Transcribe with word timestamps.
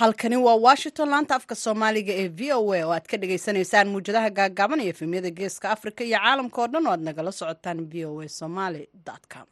halkani 0.00 0.36
waa 0.46 0.54
washington 0.66 1.08
laanta 1.12 1.34
afka 1.38 1.54
soomaaliga 1.64 2.12
ee 2.22 2.28
v 2.38 2.40
o 2.58 2.72
a 2.76 2.80
oo 2.86 2.92
aad 2.96 3.06
ka 3.10 3.16
dhagaysanaysaan 3.22 3.88
muwjadaha 3.94 4.30
gaagaaban 4.38 4.80
iyo 4.80 4.90
efemyada 4.94 5.30
geeska 5.38 5.66
afrika 5.76 6.00
iyo 6.04 6.18
caalamka 6.24 6.58
oo 6.62 6.68
dhan 6.72 6.86
oo 6.86 6.92
aad 6.94 7.02
nagala 7.08 7.32
socotaan 7.40 7.80
v 7.92 8.04
o 8.10 8.20
a 8.24 8.28
somaly 8.28 8.82
com 9.32 9.46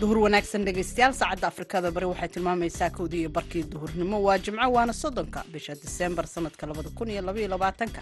duhur 0.00 0.18
wanaagsan 0.24 0.64
dhegaystayaal 0.66 1.14
saacadda 1.20 1.46
afrikada 1.52 1.88
bari 1.96 2.06
waxay 2.12 2.28
tilmaamaysaa 2.34 2.90
kowdii 2.98 3.20
iyo 3.22 3.30
barkii 3.36 3.62
duhurnimo. 3.72 4.16
Waa 4.26 4.38
jimco 4.44 4.66
waana 4.76 4.92
soddonka 5.02 5.40
bisha 5.52 5.74
diseembar 5.82 6.26
sanadka 6.34 6.66
labada 6.70 6.90
kun 6.98 7.08
iyo 7.10 7.22
labaiyo 7.28 7.48
labaatanka. 7.54 8.00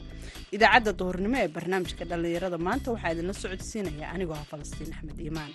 Idaacadda 0.57 0.93
duhurnimo 1.01 1.37
ee 1.43 1.49
barnaamijka 1.57 2.05
dhallinyarada 2.11 2.59
maanta 2.67 2.89
waxaa 2.93 3.13
idinla 3.15 3.35
socodsiinaya 3.43 4.07
anigoo 4.15 4.37
ah 4.41 4.45
falastiin 4.51 4.93
axmed 4.97 5.19
iimaan 5.25 5.53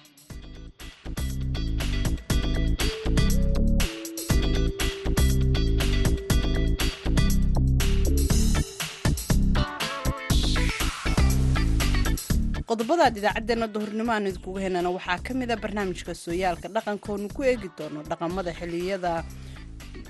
qodobadaad 12.72 13.16
idaacaddeenna 13.20 13.68
duhurnimo 13.76 14.12
aan 14.16 14.28
idinkuga 14.32 14.60
helnana 14.66 14.90
waxaa 14.98 15.20
ka 15.26 15.34
mid 15.40 15.50
a 15.52 15.58
barnaamijka 15.64 16.14
sooyaalka. 16.26 16.68
Dhaqankoonu 16.76 17.28
ku 17.36 17.42
eegi 17.44 17.70
doono 17.78 18.00
dhaqamada 18.10 18.52
xilliyada 18.60 19.12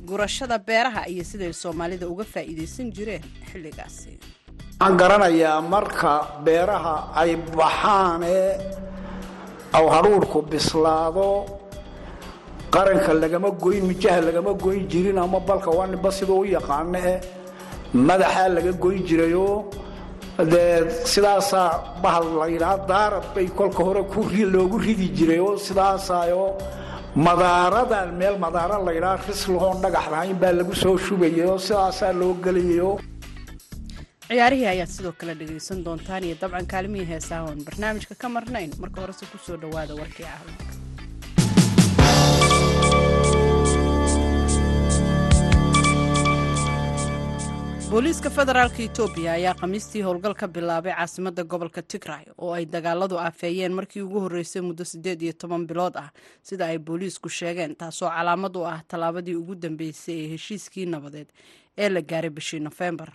gurashada 0.10 0.58
beeraha 0.68 1.02
iyo 1.14 1.24
siday 1.32 1.54
soomaalida 1.64 2.06
uga 2.14 2.24
faa'iidaysan 2.34 2.88
jireen 2.96 3.24
xilligaasi. 3.50 4.12
Waxaan 4.80 4.98
garanayaa 5.02 5.62
marka 5.74 6.12
beeraha 6.46 6.96
ay 7.22 7.32
baxaan 7.58 8.22
ee 8.24 8.52
aw 9.78 9.86
hadhuurhku 9.96 10.40
bislaado 10.52 11.28
qaranka 12.76 13.12
lagama 13.24 13.50
goyn 13.64 13.84
mijaha 13.92 14.20
lagama 14.28 14.52
goyn 14.64 14.84
jirin 14.92 15.18
ama 15.18 15.40
balka 15.50 15.70
waniba 15.80 16.10
siduu 16.18 16.40
u 16.44 16.46
yaqaano 16.58 16.98
eh 17.14 17.18
madaxaa 18.08 18.50
laga 18.58 18.72
goyn 18.84 19.02
jirayoo 19.10 19.56
dee 20.52 20.90
sidaasaa 21.14 21.70
bahal 22.04 22.26
laydhaa 22.42 22.78
daarad 22.92 23.26
bay 23.36 23.48
kolka 23.60 23.84
hore 23.88 24.02
loogu 24.54 24.78
ridi 24.86 25.08
jiray 25.18 25.40
oo 25.48 25.58
sidaasayo 25.68 26.44
madaaradan 27.28 28.10
meel 28.20 28.36
madaara 28.46 28.78
laydhaa 28.88 29.16
rislahoon 29.28 29.78
dhagax 29.84 30.06
lahayn 30.14 30.38
baa 30.44 30.54
lagu 30.60 30.76
soo 30.84 30.96
shubayay 31.06 31.46
oo 31.52 31.58
sidaasaa 31.68 32.14
loo 32.22 32.34
gelayayo 32.46 32.92
ciyaarihii 34.28 34.68
ayaad 34.74 34.92
sidoo 34.98 35.14
kale 35.20 35.34
dhagaysan 35.42 35.80
doontaan 35.86 36.24
iyo 36.28 36.36
dabcan 36.42 36.66
kaalimihii 36.74 37.10
heesaha 37.14 37.42
oon 37.50 37.60
barnaamijka 37.68 38.16
ka 38.22 38.28
marnayn. 38.36 38.72
Marka 38.82 38.98
horese 39.04 39.26
ku 39.32 39.38
soo 39.46 39.58
dhowaada 39.64 39.94
warkii 40.02 40.26
caalamka 40.30 40.81
booliiska 48.02 48.30
federaalka 48.36 48.82
etoobiya 48.88 49.32
ayaa 49.38 49.54
khamiistii 49.60 50.02
howlgal 50.02 50.34
ka 50.34 50.48
bilaabay 50.48 50.94
caasimadda 50.98 51.44
gobolka 51.44 51.82
tigray 51.82 52.26
oo 52.38 52.54
ay 52.58 52.66
dagaaladu 52.66 53.16
aafeeyeen 53.20 53.74
markii 53.78 54.02
ugu 54.02 54.20
horreysay 54.24 54.62
muddo 54.62 54.84
siddeed 54.86 55.22
iyo 55.22 55.34
toban 55.34 55.68
bilood 55.70 55.96
ah 55.98 56.10
sida 56.42 56.66
ay 56.66 56.78
booliisku 56.78 57.30
sheegeen 57.30 57.76
taasoo 57.76 58.10
calaamad 58.10 58.56
u 58.58 58.66
ah 58.66 58.82
tallaabadii 58.88 59.36
ugu 59.36 59.56
dambeysay 59.56 60.18
ee 60.24 60.28
heshiiskii 60.34 60.86
nabadeed 60.86 61.30
ee 61.78 61.90
la 61.90 62.02
gaaray 62.02 62.30
bishii 62.30 62.60
nofembar 62.60 63.10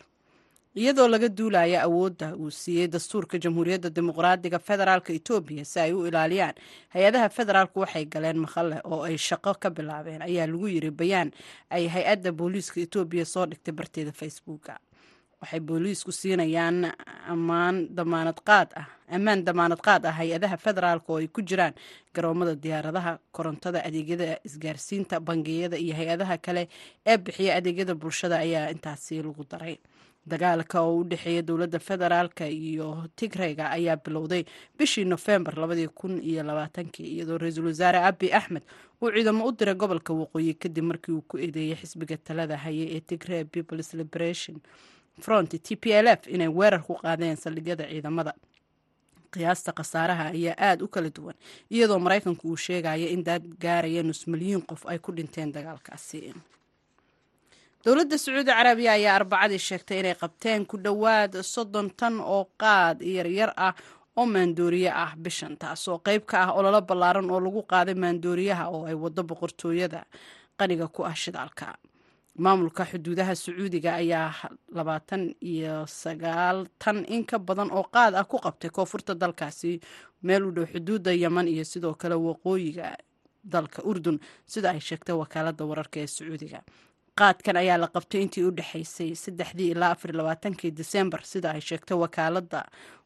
iyadoo 0.77 1.09
laga 1.09 1.29
duulaya 1.29 1.83
awoodda 1.89 2.37
uu 2.37 2.51
siiyey 2.51 2.89
dastuurka 2.93 3.39
jamhuuriyadda 3.45 3.91
dimuqraadiga 3.97 4.59
federaalka 4.69 5.11
etoobiya 5.19 5.65
si 5.65 5.81
ay 5.81 5.93
u 5.93 6.07
ilaaliyaan. 6.07 6.55
Hay'adaha 6.95 7.29
federaalku 7.39 7.81
waxay 7.81 8.05
galeen 8.05 8.39
maqale 8.45 8.81
oo 8.85 9.03
ay 9.09 9.17
shaqo 9.29 9.55
ka 9.63 9.71
bilaabeen 9.71 10.23
ayaa 10.23 10.47
lagu 10.47 10.69
yiri 10.69 10.91
bayaan 10.91 11.33
ay 11.71 11.89
hay'adda 11.89 12.33
booliiska 12.39 12.81
etoobiya 12.85 13.25
soo 13.25 13.47
dhigtay 13.47 13.73
barteeda 13.79 14.13
facebooka. 14.13 14.77
Waxay 15.41 15.61
booliisku 15.61 16.13
siinayaan 16.13 16.85
ah 16.85 16.95
ammaan 17.33 17.89
damaanad 17.97 19.81
qaad 19.81 20.05
ah 20.07 20.13
hay'adaha 20.19 20.57
federaalka 20.57 21.09
oo 21.13 21.19
ay 21.23 21.29
ku 21.29 21.41
jiraan 21.43 21.75
garoomada 22.15 22.55
diyaaradaha 22.55 23.19
korontada 23.33 23.81
adeegyada 23.89 24.39
isgaarsiinta 24.45 25.21
bangiyada 25.21 25.77
iyo 25.77 25.95
hay'adaha 25.97 26.37
kale 26.39 26.69
ee 27.07 27.17
bixiya 27.17 27.57
adeegyada 27.57 27.95
bulshada 27.95 28.37
ayaa 28.45 28.71
intaasi 28.75 29.23
lagu 29.23 29.45
daray 29.51 29.77
dagaalka 30.27 30.81
oo 30.83 30.99
u 31.01 31.05
dhexeeya 31.05 31.43
dowladda 31.43 31.79
federaalka 31.79 32.47
iyo 32.49 33.09
tigrayga 33.17 33.71
ayaa 33.71 33.97
bilowday 33.97 34.45
bishii 34.79 35.05
nofembar 35.05 35.55
iyadoo 36.99 37.39
ra'iisul 37.39 37.67
wasaare 37.67 37.99
abi 37.99 38.33
axmed 38.33 38.63
uu 39.03 39.11
ciidamo 39.15 39.47
u 39.47 39.53
diray 39.53 39.75
gobolka 39.75 40.13
waqooyi 40.13 40.55
kadib 40.55 40.85
markii 40.85 41.13
uu 41.15 41.23
ku 41.29 41.39
eedeeyay 41.39 41.77
xisbiga 41.77 42.17
talada 42.17 42.57
haye 42.57 42.97
ee 42.97 43.01
tigray 43.01 43.45
peoples 43.45 43.95
liberation 43.95 44.57
front 45.21 45.51
t 45.63 45.77
p 45.77 45.93
l 45.93 46.07
f 46.09 46.27
inay 46.29 46.49
weerar 46.49 46.83
ku 46.83 46.95
qaadeen 46.95 47.37
saldhigyada 47.37 47.85
ciidamada. 47.89 48.35
Qiyaasta 49.33 49.73
khasaaraha 49.73 50.25
ayaa 50.33 50.55
aada 50.59 50.85
u 50.85 50.89
kala 50.89 51.11
duwan 51.11 51.35
iyadoo 51.71 51.99
maraykanku 51.99 52.49
uu 52.49 52.57
sheegaya 52.57 53.09
in 53.15 53.25
daad 53.25 53.45
gaaraya 53.61 54.03
nus 54.03 54.27
milyiin 54.27 54.63
qof 54.63 54.87
ay 54.87 54.99
ku 54.99 55.13
dhinteen 55.13 55.53
dagaalkaasi 55.53 56.33
dowladda 57.87 58.19
sacuudi 58.19 58.51
carabiya 58.51 58.93
ayaa 58.99 59.15
arbacadii 59.21 59.59
sheegtay 59.69 59.99
inay 60.01 60.15
qabteen 60.23 60.67
ku 60.71 60.77
dhowaad 60.85 61.33
soddon 61.55 61.89
tan 62.01 62.15
oo 62.21 62.45
qaad 62.63 62.99
yaryar 63.17 63.53
ah 63.57 63.75
oo 64.19 64.27
maandooriye 64.27 64.91
ah 65.05 65.13
bishan 65.25 65.55
taasoo 65.57 65.99
qayb 66.07 66.23
ka 66.31 66.37
ah 66.45 66.51
ololo 66.59 66.81
ballaaran 66.89 67.31
oo 67.31 67.41
lagu 67.41 67.63
qaaday 67.73 67.95
maandooriyaha 67.95 68.65
oo 68.75 68.87
ay 68.91 68.95
waddo 68.95 69.23
boqortooyada 69.23 70.01
qaniga 70.59 70.89
ku 70.89 71.05
ah 71.07 71.15
shidaalka. 71.15 71.77
Maamulka 72.45 72.85
xuduudaha 72.91 73.33
sacuudiga 73.35 73.95
ayaa 74.03 74.35
labaatan 74.77 75.23
iyo 75.41 75.87
sagaal 75.87 76.67
tan 76.83 77.05
in 77.09 77.25
ka 77.25 77.39
badan 77.39 77.71
oo 77.71 77.87
qaad 77.95 78.15
ah 78.19 78.25
ku 78.27 78.37
qabtay 78.43 78.71
koonfurta 78.71 79.15
dalkaasi 79.15 79.81
meel 80.27 80.43
u 80.49 80.51
dhow 80.51 80.67
xuduudda 80.67 81.13
yeman 81.15 81.47
iyo 81.49 81.65
sidoo 81.65 81.95
kale 81.95 82.15
waqooyiga 82.19 82.97
dalka 83.47 83.81
urdun 83.87 84.19
sida 84.45 84.71
ay 84.75 84.81
sheegtay 84.81 85.15
wakaaladda 85.15 85.63
wararka 85.65 86.01
ee 86.03 86.07
sacuudiga 86.07 86.61
qaadkan 87.21 87.57
ayaa 87.57 87.79
la 87.81 87.89
qabtay 87.95 88.21
intii 88.25 88.45
u 88.45 88.51
dhexaysay 88.59 89.15
saddexdii 89.25 89.71
ilaa 89.75 89.91
afar 89.97 90.13
labaatankii 90.19 90.71
disembar 90.81 91.23
sida 91.25 91.51
ay 91.57 91.61
sheegtay 91.61 91.97
wakaaladda 92.03 92.61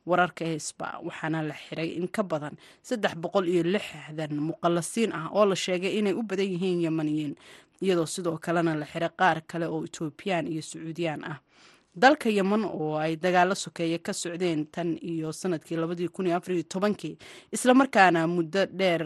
wararka 0.07 0.45
ee 0.45 0.59
sba 0.59 0.89
waxaana 1.07 1.43
la 1.49 1.55
xiray 1.55 1.89
in 2.01 2.09
ka 2.09 2.23
badan 2.23 2.55
saddex 2.83 3.15
boqol 3.23 3.47
iyo 3.49 3.63
lixdan 3.63 4.33
muqallasiin 4.49 5.13
ah 5.15 5.29
oo 5.33 5.45
la 5.47 5.57
sheegay 5.57 5.99
inay 5.99 6.13
u 6.13 6.23
badan 6.23 6.47
yihiin 6.55 6.81
yemaniyiin 6.87 7.35
iyadoo 7.83 8.07
sidoo 8.07 8.39
kalena 8.39 8.75
la 8.75 8.87
xiray 8.93 9.11
qaar 9.21 9.39
kale 9.47 9.67
oo 9.67 9.85
etoobiyaan 9.85 10.47
iyo 10.53 10.63
sacuudiyaan 10.63 11.25
ah. 11.25 11.39
Dalka 12.03 12.29
yeman 12.31 12.65
oo 12.65 12.97
ay 12.99 13.17
dagaalo 13.17 13.55
sokeeye 13.55 13.99
ka 13.99 14.13
socdeen 14.13 14.67
tan 14.75 14.99
iyo 15.03 15.33
sannadkii 15.33 15.77
labadii 15.77 16.09
kun 16.09 16.27
iyo 16.27 16.37
afariyo 16.37 16.63
tobankii 16.63 17.19
islamarkaana 17.53 18.27
muddo 18.27 18.67
dheer 18.67 19.03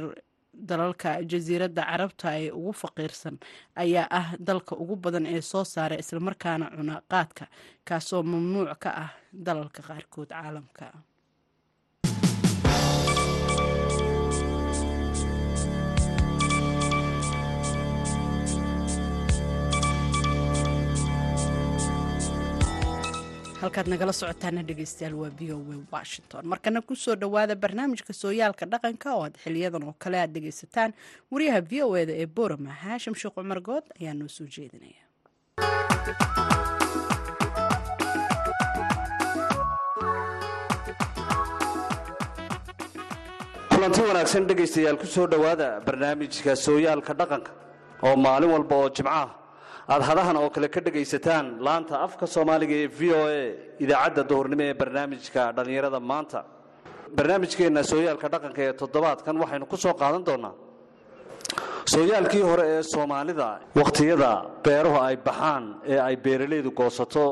dalalka 0.70 1.10
jasiiradda 1.31 1.82
carabta 1.91 2.28
ee 2.41 2.50
ugu 2.50 2.72
faqiirsan 2.82 3.37
ayaa 3.82 4.06
ah 4.19 4.26
dalka 4.48 4.76
ugu 4.82 4.97
badan 4.97 5.26
ee 5.26 5.41
soo 5.41 5.65
saara 5.65 5.97
islamarkaana 6.03 6.66
cuna 6.76 6.94
qaadka 7.12 7.44
kaasoo 7.88 8.22
mamnuuc 8.22 8.78
ka 8.84 8.91
ah 9.04 9.10
dalalka 9.47 9.81
qaarkood 9.88 10.28
caalamka 10.28 10.87
halkaad 23.65 23.89
nagala 23.93 24.13
socotaana 24.13 24.63
dhegeystayaal 24.69 25.15
waa 25.22 25.31
v 25.39 25.53
o 25.53 25.59
w 25.69 25.78
washington. 25.95 26.43
Markana 26.53 26.81
ku 26.89 26.95
soo 26.97 27.16
dhowaada 27.22 27.55
barnaamijka 27.65 28.13
sooyaalka 28.22 28.65
dhaqanka 28.72 29.09
oo 29.16 29.22
aad 29.27 29.37
xiliyadan 29.45 29.84
oo 29.89 29.95
kale 30.03 30.19
aad 30.21 30.33
dhegeysataan 30.37 30.91
wariyaha 31.33 31.61
v 31.71 31.83
o 31.87 31.97
eda 32.03 32.13
ee 32.22 32.27
borama 32.37 32.71
haashim 32.84 33.15
sheekh 33.21 33.34
cumar 33.39 33.61
good 33.69 33.84
ayaa 34.01 34.15
noo 34.21 34.28
soo 34.37 34.47
jeedinaya. 34.55 35.03
Kulanti 43.71 44.01
wanaagsan 44.09 44.47
dhegaystayaal 44.49 44.97
ku 45.03 45.07
soo 45.07 45.27
dhowaada 45.27 45.81
barnaamijka 45.87 46.53
sooyaalka 46.57 47.13
dhaqanka 47.21 47.51
oo 48.07 48.17
maalin 48.25 48.51
walba 48.55 48.75
oo 48.83 48.89
jimcaha 48.97 49.27
aad 49.89 50.03
hadahan 50.09 50.36
oo 50.41 50.51
kale 50.51 50.69
ka 50.69 50.81
dhegaysataan 50.81 51.47
laanta 51.66 51.95
afka 52.07 52.27
soomaaliga 52.27 52.75
ee 52.84 52.89
v 52.98 53.01
o 53.13 53.22
a 53.28 53.41
idaacadda 53.84 54.22
duhurnimo 54.31 54.63
ee 54.71 54.75
barnaamijka 54.81 55.42
dhallinyarada 55.57 56.01
maanta. 56.01 56.41
Barnaamijkeenna 57.16 57.83
sooyaalka 57.92 58.28
dhaqanka 58.34 58.60
ee 58.69 58.72
toddobaadkan 58.81 59.36
waxaynu 59.42 59.66
ku 59.72 59.77
soo 59.77 59.95
qaadan 60.03 60.25
doonaa. 60.28 60.54
Sooyaalkii 61.92 62.42
hore 62.48 62.65
ee 62.77 62.83
soomaalida 62.83 63.48
wakhtiyada 63.81 64.31
beeruhu 64.65 64.98
ay 65.09 65.16
baxaan 65.28 65.65
ee 65.92 65.98
ay 66.07 66.16
beeralaydu 66.25 66.71
goosato 66.72 67.25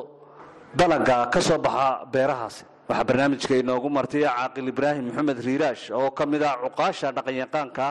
dalaga 0.76 1.26
ka 1.32 1.40
soo 1.40 1.58
baxa 1.58 2.04
beerahaasi 2.12 2.64
waxaa 2.88 3.04
barnaamijka 3.08 3.54
inoogu 3.62 3.88
martay 3.98 4.22
caaqil 4.28 4.68
ibraahim 4.68 5.04
maxamed 5.08 5.38
riiraash 5.46 5.84
oo 5.90 6.10
ka 6.18 6.26
mid 6.32 6.42
ah 6.42 6.56
cuqaasha 6.64 7.08
dhaqanyaqaanka 7.16 7.86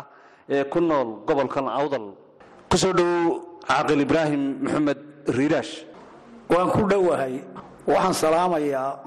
ee 0.55 0.63
ku 0.73 0.79
nool 0.79 1.09
gobolkan 1.27 1.65
awdal. 1.67 2.05
Ku 2.69 2.77
soo 2.77 2.93
dhowow 2.93 3.50
caaqil 3.67 4.01
ibraahim 4.07 4.43
maxamed 4.63 4.99
riiraash. 5.37 5.73
Waan 6.49 6.69
ku 6.75 6.81
dhowahay 6.91 7.35
waxaan 7.87 8.13
salaamayaa 8.13 8.99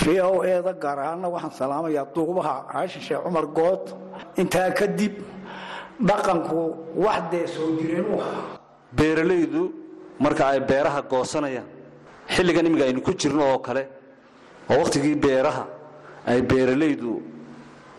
v 0.00 0.20
o 0.20 0.42
eda 0.44 0.72
gaar 0.82 0.98
ahaanna 0.98 1.28
waxaan 1.34 1.52
salaamayaa 1.60 2.06
duubaha 2.14 2.54
raashin 2.74 3.02
sheekh 3.06 3.22
cumar 3.24 3.46
good 3.58 3.84
intaa 4.40 4.70
kadib 4.78 5.14
dhaqanku 6.08 6.60
wax 7.04 7.22
dee 7.32 7.46
soo 7.46 7.68
jireen 7.80 8.06
u 8.14 8.18
ahaa. 8.20 8.58
Beeralaydu 8.98 9.62
marka 10.18 10.42
ay 10.52 10.60
beeraha 10.70 11.00
goosanayaan 11.12 11.68
xilligan 12.34 12.66
imminga 12.66 12.84
aynu 12.90 13.00
ku 13.06 13.12
jirno 13.20 13.42
oo 13.54 13.58
kale 13.66 13.82
oo 14.70 14.76
wakhtigii 14.80 15.14
beeraha 15.24 15.64
ay 16.26 16.42
beeralaydu 16.42 17.22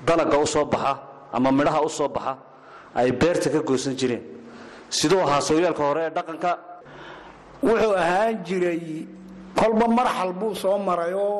dalaga 0.07 0.38
u 0.44 0.48
soo 0.48 0.65
baxa 0.65 0.94
ama 1.33 1.51
midhaha 1.51 1.80
u 1.88 1.89
soo 1.89 2.07
baxa 2.09 2.33
ay 2.95 3.12
beerta 3.12 3.50
ka 3.50 3.59
goosan 3.69 3.95
jireen 4.00 4.24
siduu 4.97 5.21
ahaa 5.25 5.41
sooyaalka 5.47 5.83
hore 5.88 6.01
ee 6.07 6.11
dhaqanka. 6.17 6.51
Wuxuu 7.67 7.93
ahaan 8.03 8.35
jiray 8.47 8.83
kolba 9.59 9.85
marxal 9.97 10.31
buu 10.39 10.53
soo 10.61 10.77
marayoo 10.88 11.38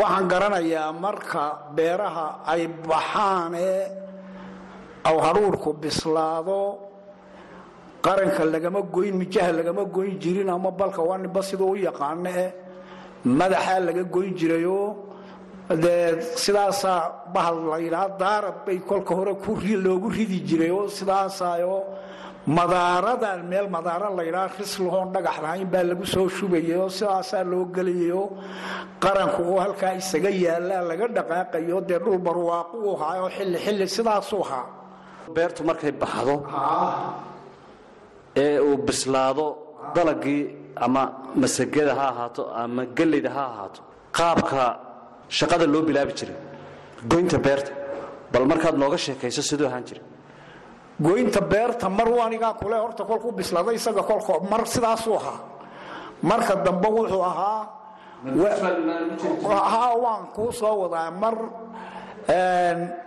waxaan 0.00 0.24
garanayaa 0.32 0.92
marka 1.04 1.42
beeraha 1.76 2.26
ay 2.52 2.62
baxaanee 2.88 3.80
aw 5.08 5.16
hadhuurku 5.26 5.70
bislaado 5.82 6.60
qaranka 8.04 8.42
lagama 8.54 8.80
goyn 8.94 9.14
mijaha 9.20 9.50
lagama 9.58 9.82
goyn 9.96 10.14
jirin 10.22 10.48
ama 10.56 10.70
balka 10.80 11.00
waaniba 11.08 11.40
siduu 11.48 11.70
u 11.74 11.76
yaqaanee 11.88 12.46
madaxaa 13.38 13.80
laga 13.88 14.02
goyn 14.14 14.32
jirayoo 14.38 14.86
dee 15.82 16.20
sidaasaa 16.44 17.00
bahal 17.34 17.56
laydhaa 17.72 18.08
daarad 18.22 18.56
bay 18.66 18.78
kolka 18.88 19.12
hore 19.18 19.32
loogu 19.84 20.08
ridi 20.16 20.38
jirayoo 20.48 20.88
sidaasayo 20.98 21.76
madaaradan 22.58 23.40
meel 23.50 23.66
madaara 23.76 24.08
laydhaa 24.18 24.48
rislahoon 24.60 25.08
dhagax 25.14 25.36
lahayn 25.44 25.68
baa 25.72 25.84
lagu 25.90 26.04
soo 26.14 26.26
shubayayoo 26.36 26.88
sidaasaa 26.98 27.44
loo 27.52 27.64
gelayayo 27.76 28.22
qaranku 29.04 29.40
oo 29.52 29.58
halkaa 29.64 29.92
isaga 30.00 30.30
yaallaa 30.44 30.82
laga 30.90 31.06
dhaqaaqayo 31.16 31.76
dee 31.88 31.98
dhul 32.04 32.18
barwaaqu 32.26 32.76
u 32.88 32.90
haayoo 33.02 33.30
xilli 33.36 33.58
xilli 33.64 33.86
sidaasuu 33.96 34.42
ahaa 34.46 34.64
beertu 35.34 35.60
markay 35.68 35.92
baxdo 36.02 36.34
ee 38.44 38.58
uu 38.68 38.76
bislaado 38.88 39.46
dalagii 39.96 40.42
ama 40.86 41.02
masagada 41.42 41.92
ha 41.98 42.04
ahaato 42.12 42.42
ama 42.62 42.82
gellayda 42.98 43.30
ha 43.36 43.42
ahaato 43.52 43.80
qaabka 44.18 44.62
shaqada 45.38 45.64
loo 45.74 45.82
bilaabi 45.88 46.12
jiray 46.18 46.36
goynta 47.10 47.38
beerta. 47.46 47.72
Bal 48.32 48.44
markaad 48.50 48.74
nooga 48.82 48.98
sheekayso 49.04 49.42
siduu 49.50 49.66
ahaan 49.70 49.84
jiray 49.88 50.04
goynta 51.00 51.40
beerta 51.40 51.88
mar 51.88 52.08
anigaa 52.26 52.54
kule 52.54 52.76
horta 52.76 53.04
kolkuu 53.04 53.32
bislaaday 53.32 53.74
isaga 53.74 54.02
kolko 54.02 54.40
mar 54.50 54.66
sidaasuu 54.66 55.16
ahaa. 55.16 55.38
Marka 56.22 56.54
dambe 56.64 56.88
wuxuu 56.88 57.22
ahaa 57.24 57.68
haa 59.72 59.94
waan 59.96 60.26
kuu 60.34 60.52
soo 60.52 60.76
wadaa. 60.82 61.10
Mar 61.10 61.34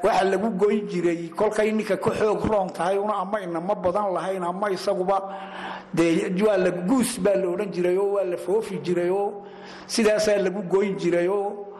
waxa 0.03 0.23
lagu 0.25 0.49
goyn 0.57 0.87
jiray 0.89 1.29
kolkay 1.29 1.71
ninka 1.71 1.97
ka 1.97 2.11
xoog 2.11 2.43
roon 2.45 2.69
tahay 2.73 2.97
una 2.97 3.13
ama 3.21 3.39
inama 3.41 3.75
badan 3.75 4.13
lahayn 4.13 4.43
ama 4.43 4.69
isaguba 4.71 5.17
dee 5.93 6.33
waa 6.43 6.57
la 6.57 6.71
guus 6.71 7.19
baa 7.19 7.35
la 7.35 7.47
odhan 7.47 7.71
jirayoo 7.71 8.13
waa 8.17 8.23
la 8.25 8.37
foofi 8.37 8.79
jirayoo 8.83 9.45
sidaasaa 9.87 10.37
lagu 10.43 10.61
goyn 10.67 10.97
jirayoo 10.97 11.72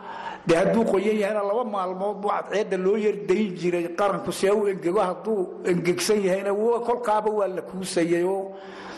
dee 0.47 0.55
hadduu 0.61 0.83
qoyan 0.91 1.17
yahayna 1.21 1.43
laba 1.49 1.63
maalmood 1.75 2.17
buu 2.21 2.29
cadceedda 2.35 2.77
loo 2.85 2.97
yardayn 3.05 3.49
jiray 3.59 3.85
qaranku 3.99 4.31
see 4.39 4.49
u 4.51 4.67
engego 4.71 4.99
hadduu 5.09 5.39
engegsan 5.71 6.19
yahayna 6.27 6.51
kolkaaba 6.87 7.29
waa 7.39 7.47
la 7.47 7.61
kuusayayoo 7.61 8.41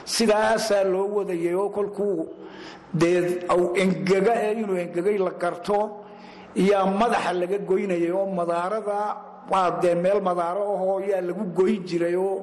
sidaasaa 0.06 0.84
loo 0.94 1.08
wadayayoo 1.18 1.70
kolkuu 1.70 2.28
dee 2.94 3.40
engega 3.84 4.34
inuu 4.52 4.78
engegay 4.84 5.18
la 5.18 5.32
garto 5.42 5.78
iyaa 6.64 6.86
madaxa 7.02 7.34
laga 7.42 7.58
goynayay 7.70 8.12
oo 8.12 8.26
madaarada 8.40 8.98
waa 9.52 9.70
dee 9.82 9.96
meel 10.04 10.20
madaaro 10.22 10.64
ahoo 10.76 11.00
yaa 11.10 11.22
lagu 11.22 11.44
goyn 11.58 11.82
jirayoo 11.90 12.36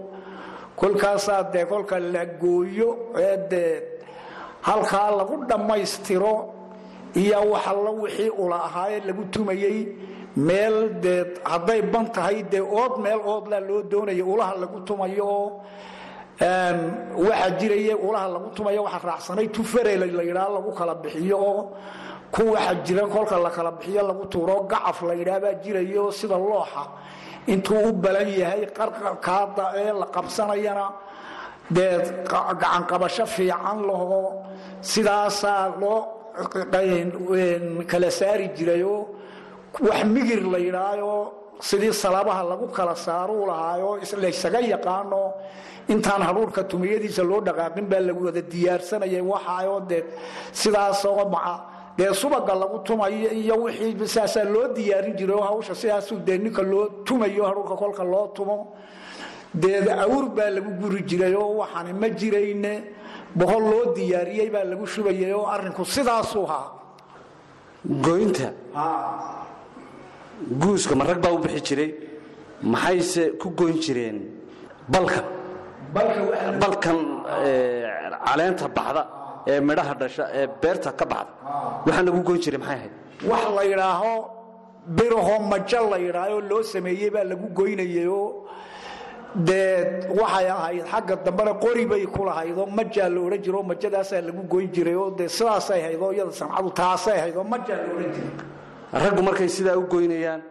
kolkaasaa 0.76 1.42
dee 1.52 1.64
kolka 1.70 1.98
la 2.14 2.24
gooyo 2.42 2.88
ee 3.18 3.36
dee 3.50 3.82
halkaa 4.68 5.10
lagu 5.18 5.44
dhammaystiro 5.48 6.51
iyo 7.14 7.38
waxalla 7.52 7.90
wixii 8.02 8.30
ula 8.42 8.56
ahaayee 8.68 9.00
lagu 9.08 9.24
tumayey 9.34 9.78
meel 10.36 10.76
dee 11.02 11.24
hadday 11.52 11.80
ban 11.92 12.06
tahay 12.14 12.42
dee 12.52 12.60
ood 12.82 12.94
meel 13.04 13.20
oodlaa 13.32 13.60
loo 13.68 13.82
doonaya 13.90 14.24
ulaha 14.24 14.54
lagu 14.62 14.78
tumayo 14.88 15.32
waxaa 16.40 17.50
jiraye 17.60 17.94
ulaha 17.94 18.28
lagu 18.34 18.48
tumayo 18.56 18.82
waxaa 18.86 19.06
raacsanay 19.08 19.48
tufare 19.48 19.96
layidhaa 19.96 20.48
lagu 20.56 20.70
kala 20.78 20.94
bixiyo 21.02 21.36
oo 21.38 21.62
ku 22.34 22.42
waxa 22.54 22.74
jira 22.86 23.04
kolka 23.06 23.36
la 23.38 23.50
kala 23.50 23.70
bixiyo 23.72 24.02
lagu 24.08 24.24
tuuro 24.32 24.56
gacaf 24.70 25.02
la 25.02 25.14
yidhaahbaa 25.14 25.54
jirayo 25.64 26.10
sida 26.10 26.36
looxa. 26.38 26.84
Intuu 27.46 27.88
u 27.88 27.92
balan 27.92 28.28
yahay 28.40 28.66
qarqarkaada 28.78 29.64
ee 29.82 29.92
la 30.00 30.06
qabsanayana 30.14 30.86
dee 31.70 31.98
gacanqabasho 32.30 33.26
fiican 33.26 33.78
laho 33.88 34.20
sidaasaa 34.80 35.68
loo 35.80 36.00
kala 37.86 38.10
saari 38.10 38.48
jirayoo 38.56 39.06
wax 39.80 40.04
migir 40.04 40.42
la 40.52 40.58
yidhaayo 40.58 41.32
sidii 41.60 41.92
salabaha 41.92 42.42
lagu 42.50 42.66
kala 42.68 42.94
saaruu 42.96 43.46
lahaayo 43.46 43.98
laysaga 44.20 44.60
yaqaano 44.60 45.32
intaan 45.88 46.22
hadhuurka 46.22 46.64
tumiyadiisa 46.64 47.22
loo 47.22 47.40
dhaqaaqin 47.40 47.86
baa 47.92 48.00
lagu 48.00 48.24
wada 48.26 48.42
diyaarsanayay 48.42 49.20
waxaayoo 49.32 49.80
dee 49.90 50.02
sidaasoo 50.52 51.30
dee 51.98 52.12
subaga 52.14 52.54
lagu 52.54 52.78
tumayo 52.88 53.30
iyo 53.40 53.54
wixii 53.64 54.06
saasaa 54.08 54.44
loo 54.44 54.68
diyaarin 54.76 55.14
jiray 55.18 55.36
oo 55.36 55.42
hawsha 55.50 55.74
sidaasuu 55.74 56.18
dee 56.26 56.38
ninka 56.38 56.62
loo 56.62 56.88
tumayo 57.06 57.44
hadhuurka 57.48 57.76
kolka 57.76 58.04
loo 58.04 58.26
tumo 58.36 58.56
dee 59.54 59.78
awr 60.04 60.26
baa 60.36 60.50
lagu 60.56 60.70
guri 60.80 61.02
jiray 61.10 61.34
oo 61.34 61.56
waxaani 61.60 61.92
ma 61.92 62.08
jirayne 62.08 62.72
boqol 63.38 63.62
loo 63.72 63.84
diyaariyey 63.96 64.48
baa 64.54 64.64
lagu 64.72 64.86
shubayay 64.94 65.32
oo 65.38 65.46
arrinku 65.54 65.84
sidaasuu 65.94 66.44
ahaa. 66.48 66.68
Goynta? 68.06 68.48
Guuska 70.62 70.94
ma 70.96 71.04
rag 71.04 71.20
baa 71.24 71.32
u 71.32 71.38
bixi 71.38 71.60
jiray? 71.68 71.90
Maxayse 72.62 73.22
ku 73.40 73.48
goyn 73.58 73.76
jireen 73.84 74.18
balkan 74.92 75.24
balkan 76.62 76.98
caleenta 78.26 78.66
baxda 78.76 79.02
ee 79.50 79.60
midhaha 79.68 79.94
dhasha 80.00 80.24
ee 80.38 80.46
beerta 80.62 80.90
ka 80.98 81.04
baxda. 81.12 81.32
Waxaan 81.86 82.04
lagu 82.06 82.20
goyn 82.28 82.40
jiray 82.44 82.58
maxay 82.62 82.76
ahayd? 82.78 82.92
Wax 83.30 83.42
la 83.56 83.62
yidhaaho 83.70 84.12
biraho 84.96 85.34
majo 85.50 85.80
la 85.92 85.98
yidhaahoo 86.06 86.40
loo 86.50 86.62
sameeyey 86.72 87.10
baa 87.14 87.24
lagu 87.32 87.46
goynayayoo 87.58 88.26
dee 89.34 90.06
waxay 90.20 90.46
ahayd 90.50 90.84
xagga 90.92 91.16
dambena 91.24 91.52
qori 91.64 91.86
bay 91.86 92.04
ku 92.06 92.24
lahaydoo 92.24 92.66
majaa 92.66 93.08
la 93.08 93.20
odhan 93.26 93.42
jiro 93.44 93.62
majadaasaa 93.62 94.20
lagu 94.28 94.42
goyn 94.52 94.68
jirayoo 94.74 95.10
dee 95.18 95.28
sidaasay 95.28 95.80
haydoo 95.86 96.12
iyada 96.12 96.32
sancadu 96.32 96.70
taasay 96.70 97.18
haydoo 97.24 97.44
majaa 97.44 97.76
la 97.76 97.88
odhan 97.94 98.12
jiray. 98.14 98.30
Raggu 99.02 99.22
markay 99.22 99.48
sidaa 99.48 99.76
u 99.76 99.86
goynayaan 99.92 100.42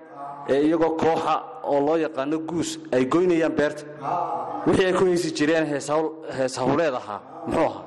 ee 0.50 0.62
iyagoo 0.68 0.94
kooxa 1.02 1.36
oo 1.72 1.80
loo 1.86 1.98
yaqaano 2.06 2.38
guus 2.50 2.80
ay 2.96 3.06
goynayaan 3.06 3.54
beerta. 3.60 3.84
Wixii 4.68 4.86
ay 4.86 4.94
ku 4.94 5.06
haysi 5.06 5.30
jireen 5.38 5.66
hees 6.38 6.56
hawleed 6.58 6.94
ahaa 7.02 7.20
muxuu 7.48 7.66
ahaa? 7.70 7.84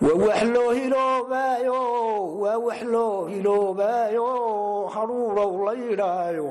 Waa 0.00 0.16
wax 0.26 0.42
loo 0.54 0.70
hiloobaayo 0.78 1.78
waa 2.42 2.58
wax 2.66 2.80
loo 2.94 3.26
hiloobaayo 3.32 4.26
hadhuurow 4.94 5.52
la 5.66 5.72
yidhaayo 5.84 6.46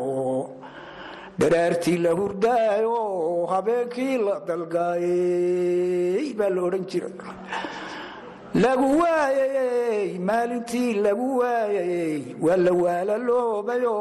dharaartii 1.40 1.98
la 2.06 2.12
hurdaayo 2.20 2.96
habeenkii 3.52 4.18
la 4.26 4.36
dalgaayey 4.48 6.34
baa 6.40 6.50
la 6.56 6.62
odhan 6.68 6.84
jiray 6.92 7.14
lagu 8.64 8.88
waayey 9.02 10.20
maalintii 10.30 10.94
lagu 11.06 11.28
waayey 11.40 12.36
waa 12.46 12.58
la 12.66 12.72
waalaloobayo 12.84 13.96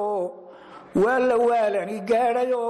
waa 1.05 1.19
la 1.29 1.37
waalani 1.49 1.97
gaadhayo 2.11 2.63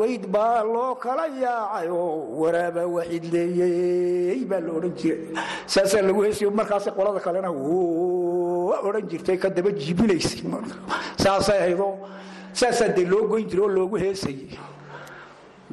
weyd 0.00 0.24
baa 0.36 0.62
loo 0.74 0.94
kala 1.04 1.26
yaacayo 1.44 2.02
waraaba 2.40 2.82
waxid 2.96 3.24
leeyey 3.34 4.40
baa 4.50 4.60
la 4.66 4.70
odhan 4.78 4.94
jiray 5.00 5.20
saasaa 5.74 6.02
lagu 6.08 6.20
heesiyo 6.26 6.50
markaas 6.60 6.86
qolada 6.96 7.20
kalena 7.26 7.50
odhan 8.88 9.04
jirtay 9.10 9.36
ka 9.42 9.48
daba 9.56 9.70
jibinaysay 9.82 10.40
saasay 11.24 11.58
ahaydoo 11.64 11.92
saasaa 12.60 12.88
dee 12.96 13.06
loo 13.12 13.22
goyn 13.32 13.46
jiray 13.50 13.64
oo 13.66 13.72
loogu 13.78 13.96
heesayay 14.04 14.48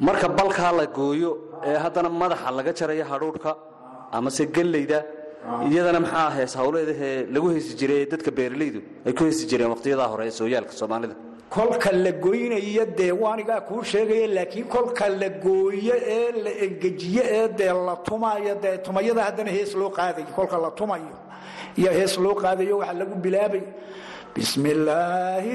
marka 0.06 0.28
balkaa 0.38 0.72
la 0.78 0.86
gooyo 0.98 1.30
ee 1.70 1.76
haddana 1.84 2.08
madaxa 2.22 2.50
laga 2.58 2.72
jarayo 2.78 3.04
hadhuudhka 3.12 3.50
amase 4.16 4.42
gellayda 4.56 4.98
iyadana 5.70 6.00
maxaa 6.04 6.30
hees 6.38 6.52
hawleedahee 6.60 7.16
lagu 7.34 7.48
heesi 7.54 7.72
jiray 7.80 8.02
dadka 8.12 8.30
beeralaydu 8.38 8.80
ay 9.06 9.12
ku 9.18 9.22
heesi 9.28 9.44
jireen 9.50 9.70
waqtiyadaa 9.74 10.08
hore 10.12 10.24
ee 10.26 10.34
sooyaalka 10.40 10.72
soomaalida? 10.80 11.14
Kolka 11.56 11.90
la 12.04 12.12
goynayo 12.24 12.84
dee 12.98 13.12
waanigaa 13.24 13.60
kuu 13.68 13.82
sheegaya 13.92 14.26
laakiin 14.36 14.66
kolka 14.74 15.04
la 15.20 15.28
gooyo 15.44 15.94
ee 16.16 16.28
la 16.44 16.50
engejiyo 16.66 17.22
ee 17.38 17.48
dee 17.58 17.72
la 17.86 17.94
tumayo 18.08 18.54
dee 18.62 18.76
tumayada 18.86 19.22
haddana 19.28 19.50
hees 19.56 19.72
loo 19.80 19.90
qaadayo 19.98 20.26
kolka 20.38 20.56
la 20.64 20.70
tumayo. 20.80 21.14
Iyo 21.80 21.90
hees 21.98 22.14
loo 22.24 22.34
qaadayo 22.42 22.74
waxaa 22.80 22.98
lagu 23.02 23.14
bilaabay 23.24 23.62
bismi 24.34 24.70
illaahi 24.76 25.54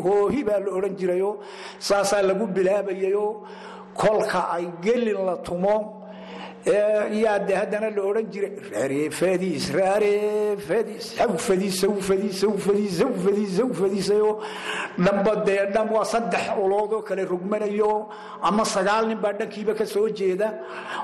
owho 0.00 0.44
baa 0.44 0.58
la 0.60 0.70
odhan 0.72 0.96
jirayo. 0.96 1.38
Saasaa 1.78 2.22
lagu 2.22 2.46
bilaabayayo. 2.46 3.42
Kolka 3.94 4.50
ay 4.50 4.66
gelin 4.82 5.24
la 5.24 5.36
tumo 5.36 5.93
yaa 6.66 7.38
de 7.46 7.54
haddana 7.54 7.90
la 7.90 8.02
odhan 8.02 8.26
jiray 8.32 8.52
raare 8.72 9.10
fadiis 9.10 9.64
raare 9.76 10.56
fadiis 10.68 11.06
haw 11.18 11.36
fadiis 11.46 11.82
haw 11.84 11.94
fadiis 12.08 12.40
haw 12.42 12.54
fadiis 12.66 12.98
haw 13.02 13.12
fadiis 13.24 13.58
haw 13.60 13.70
fadiisayo 13.80 14.30
dhanba 15.04 15.34
dee 15.46 15.60
dhan 15.74 15.88
waa 15.94 16.04
saddex 16.04 16.44
uloodoo 16.64 17.02
kale 17.08 17.24
rogmanayo 17.32 18.08
ama 18.42 18.64
sagaal 18.64 19.06
nin 19.08 19.18
baa 19.20 19.32
dhankiiba 19.32 19.74
ka 19.74 19.84
soo 19.86 20.08
jeeda 20.08 20.48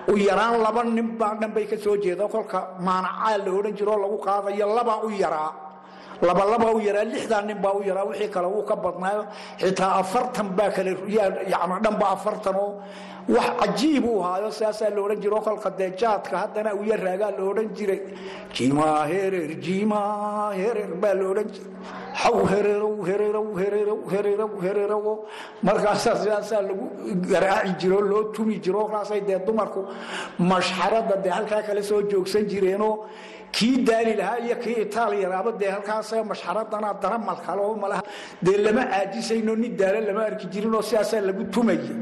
u 0.08 0.16
yaraan 0.16 0.62
laba 0.64 0.82
nin 0.84 1.08
baa 1.18 1.34
dhan 1.40 1.52
bay 1.52 1.66
ka 1.66 1.76
soo 1.76 1.96
jeeda. 1.96 2.24
Kolka 2.28 2.58
maanacaa 2.80 3.36
la 3.44 3.50
odhan 3.58 3.74
jiro 3.76 3.92
oo 3.92 4.00
lagu 4.04 4.18
qaadayo 4.26 4.66
labaa 4.76 5.02
u 5.04 5.10
yaraa. 5.10 5.52
Labalaba 6.22 6.68
u 6.76 6.80
yaraa 6.80 7.04
lixdaa 7.04 7.42
nin 7.48 7.58
baa 7.64 7.72
u 7.78 7.82
yaraa 7.82 8.04
wixii 8.10 8.28
kale 8.34 8.46
wuu 8.54 8.62
ka 8.64 8.76
badnaayo. 8.76 9.24
Xitaa 9.60 9.92
afartan 10.00 10.48
baa 10.56 10.70
kale 10.70 10.96
yani 11.08 11.74
dhanba 11.84 12.06
afartanoo 12.16 12.70
wax 13.34 13.48
cajiib 13.60 14.04
uu 14.12 14.20
haayo 14.26 14.50
saasaa 14.60 14.90
la 14.96 15.00
odhan 15.06 15.20
jiro 15.24 15.38
kolka 15.46 15.70
dee 15.78 15.90
jaadka 16.00 16.34
haddana 16.42 16.70
u 16.80 16.82
yaraagaa 16.90 17.30
la 17.38 17.42
odhan 17.50 17.68
jiray. 17.76 18.00
Jima 18.56 18.88
herer 19.12 19.50
jima 19.66 20.00
herer 20.60 20.90
baa 21.02 21.14
la 21.20 21.24
odhan 21.32 21.48
jiray. 21.54 21.68
Xaw 22.22 22.36
hererow 22.52 22.94
hererow 23.08 23.46
hererow 23.60 23.98
hererow 24.12 24.50
hererow 24.64 25.04
markaasaa 25.66 26.16
sidaasaa 26.22 26.62
lagu 26.68 26.86
garaaci 27.32 27.72
jiro 27.80 28.00
loo 28.10 28.22
tumi 28.34 28.56
jiro 28.64 28.78
kolkaasay 28.84 29.20
dee 29.28 29.38
dumarku 29.46 29.80
mashxarada 30.50 31.16
dee 31.24 31.32
halkaa 31.38 31.62
kale 31.68 31.82
soo 31.90 32.00
joogsan 32.10 32.44
jireenoo 32.50 32.94
kii 33.56 33.76
daali 33.88 34.12
lahaa 34.20 34.38
iyo 34.46 34.56
kii 34.62 34.76
itaaliyaraaba 34.86 35.50
dee 35.60 35.70
halkaas 35.74 36.10
mashxaradana 36.30 36.90
daramal 37.02 37.38
kale 37.46 37.62
malaha 37.82 38.02
dee 38.44 38.56
lama 38.66 38.82
caajisayno 38.92 39.52
nin 39.62 39.72
daala 39.80 40.00
lama 40.08 40.22
arki 40.30 40.46
jirinoo 40.52 40.82
sidaasaa 40.88 41.20
lagu 41.28 41.44
tumaya 41.54 41.94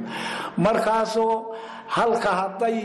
markaasoo 0.64 1.54
halka 1.96 2.30
hadday 2.40 2.78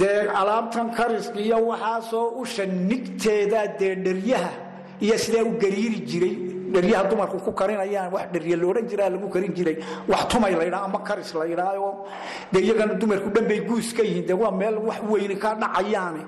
dee 0.00 0.20
alaabtan 0.40 0.90
kariska 0.98 1.38
iyo 1.46 1.58
waxaasoo 1.70 2.26
usha 2.42 2.64
nigteeda 2.66 3.66
dee 3.80 3.94
dheryaha 4.06 4.50
iyo 5.00 5.18
sidaa 5.18 5.42
u 5.44 5.52
gariiri 5.62 6.00
jiray. 6.10 6.36
Dheryaha 6.74 7.04
dumarku 7.10 7.38
ku 7.46 7.52
karinayaan 7.52 8.12
wax 8.14 8.26
dherya 8.32 8.56
loodhan 8.62 8.86
jiraa 8.90 9.08
lagu 9.10 9.28
karin 9.34 9.52
jiray. 9.56 9.76
Wax 10.08 10.22
tumay 10.30 10.54
laydhaa 10.60 10.84
ama 10.86 10.98
karis 11.08 11.34
laydhaayo 11.34 12.04
dee 12.52 12.60
iyagana 12.66 12.94
dumarku 12.94 13.28
dhanbay 13.34 13.60
guus 13.68 13.88
ka 13.96 14.02
yihiin. 14.02 14.26
Dee 14.28 14.36
waa 14.42 14.50
meel 14.52 14.76
wax 14.88 15.00
weyni 15.10 15.36
ka 15.42 15.54
dhacayaane 15.62 16.22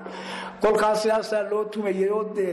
kolkaas 0.63 0.97
sidaasaa 1.03 1.43
loo 1.51 1.63
tumayay 1.73 2.09
oo 2.17 2.23
dee 2.37 2.51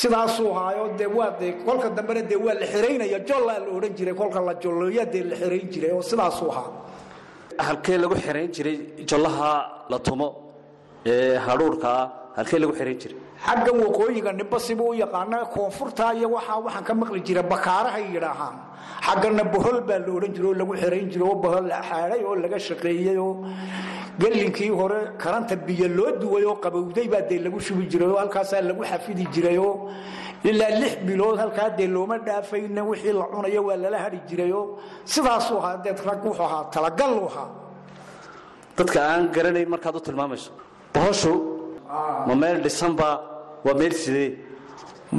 sidaasuu 0.00 0.50
haayo 0.58 0.84
dee 0.98 1.06
waa 1.18 1.30
dee 1.40 1.52
kolka 1.66 1.88
dambena 1.96 2.22
dee 2.30 2.38
waa 2.46 2.54
la 2.60 2.66
xiraynaya 2.72 3.18
jollaa 3.28 3.58
la 3.64 3.68
odhan 3.76 3.92
jiray 3.98 4.14
kolka 4.20 4.40
la 4.48 4.54
jolloya 4.62 5.04
dee 5.12 5.22
la 5.30 5.36
xirayn 5.40 5.66
jiray 5.72 5.90
oo 5.96 6.02
sidaasuu 6.10 6.50
ahaa. 6.52 6.70
Halkee 7.66 7.98
lagu 8.02 8.14
xirayn 8.24 8.50
jiray 8.56 8.76
jollaha 9.10 9.50
la 9.90 9.98
tumo 10.06 10.28
ee 11.12 11.36
hadhuurkaa 11.46 12.00
halkee 12.36 12.58
lagu 12.62 12.72
xirayn 12.78 12.98
jiray? 13.02 13.16
Xaggan 13.46 13.76
waqooyiga 13.84 14.32
nimba 14.38 14.58
sibuu 14.66 14.90
u 14.92 14.94
yaqaana 15.04 15.38
koonfurta 15.54 16.04
iyo 16.18 16.28
waxaa 16.36 16.58
waxaan 16.66 16.84
ka 16.88 16.94
maqli 17.00 17.20
jira 17.26 17.42
bakaarahay 17.52 18.04
yidhaahaan. 18.14 18.56
Xaggana 19.06 19.44
bohol 19.54 19.78
baa 19.88 19.98
la 20.04 20.10
odhan 20.16 20.32
jira 20.36 20.46
oo 20.50 20.54
lagu 20.60 20.74
xirayn 20.82 21.06
jira 21.12 21.24
oo 21.30 21.34
bohol 21.44 21.64
la 21.70 21.78
xaadhay 21.88 22.22
oo 22.28 22.34
laga 22.44 22.58
shaqeeyey 22.68 23.16
oo 23.26 23.34
gellinkii 24.20 24.68
hore 24.80 25.00
karanta 25.22 25.54
biyo 25.66 25.88
loo 25.98 26.10
duway 26.20 26.44
oo 26.50 26.56
qabowday 26.64 27.06
baa 27.12 27.22
dee 27.30 27.38
lagu 27.46 27.58
shubi 27.66 27.84
jiray 27.90 28.08
oo 28.12 28.18
halkaasaa 28.22 28.60
lagu 28.70 28.82
xafidi 28.90 29.24
jirayoo 29.34 29.74
ilaa 30.50 30.70
lix 30.80 30.94
bilood 31.06 31.36
halkaa 31.42 31.70
dee 31.78 31.86
looma 31.96 32.16
dhaafayna 32.26 32.82
wixii 32.90 33.12
la 33.20 33.24
cunayo 33.32 33.60
waa 33.68 33.76
lala 33.84 33.98
hadhi 34.04 34.18
jirayoo 34.28 34.64
sidaasuu 35.12 35.58
ahaa 35.62 35.76
dee 35.84 35.94
rag 36.08 36.20
wuxuu 36.26 36.44
ahaa 36.48 36.64
talagallu 36.74 37.22
ahaa. 37.30 37.48
Dadka 38.76 38.98
aan 39.12 39.24
garanayn 39.34 39.68
markaad 39.74 39.96
u 39.98 40.00
tilmaamayso 40.06 40.50
bohoshu 40.94 41.32
ma 42.26 42.34
meel 42.42 42.58
dhisanba 42.64 43.08
waa 43.64 43.74
meel 43.80 43.92
sidee? 44.02 44.30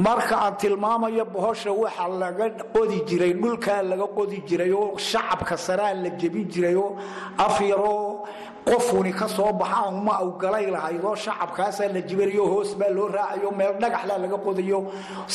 Marka 0.05 0.35
aan 0.45 0.55
tilmaamayo 0.61 1.25
bohosha 1.33 1.71
waxa 1.81 2.07
laga 2.21 2.45
qodi 2.75 2.97
jiray 3.09 3.33
dhulkaa 3.41 3.81
laga 3.91 4.07
qodi 4.17 4.37
jiray 4.49 4.71
oo 4.81 4.97
shacabka 5.09 5.55
saraa 5.57 5.93
la 6.03 6.09
jebin 6.19 6.45
jiray 6.53 6.75
oo 6.75 6.95
af 7.45 7.55
yaroo 7.71 8.23
qofuni 8.69 9.11
ka 9.19 9.27
soo 9.27 9.51
baxa 9.61 9.81
uma 9.89 10.13
awgalay 10.23 10.65
lahayd 10.75 11.03
oo 11.09 11.15
shacabkaasaa 11.15 11.87
la 11.95 12.01
jibinayo 12.07 12.45
hoos 12.51 12.69
baa 12.79 12.89
loo 12.97 13.07
raacayo 13.15 13.49
meel 13.59 13.73
dhagaxlaa 13.81 14.17
laga 14.23 14.37
qodayo 14.45 14.79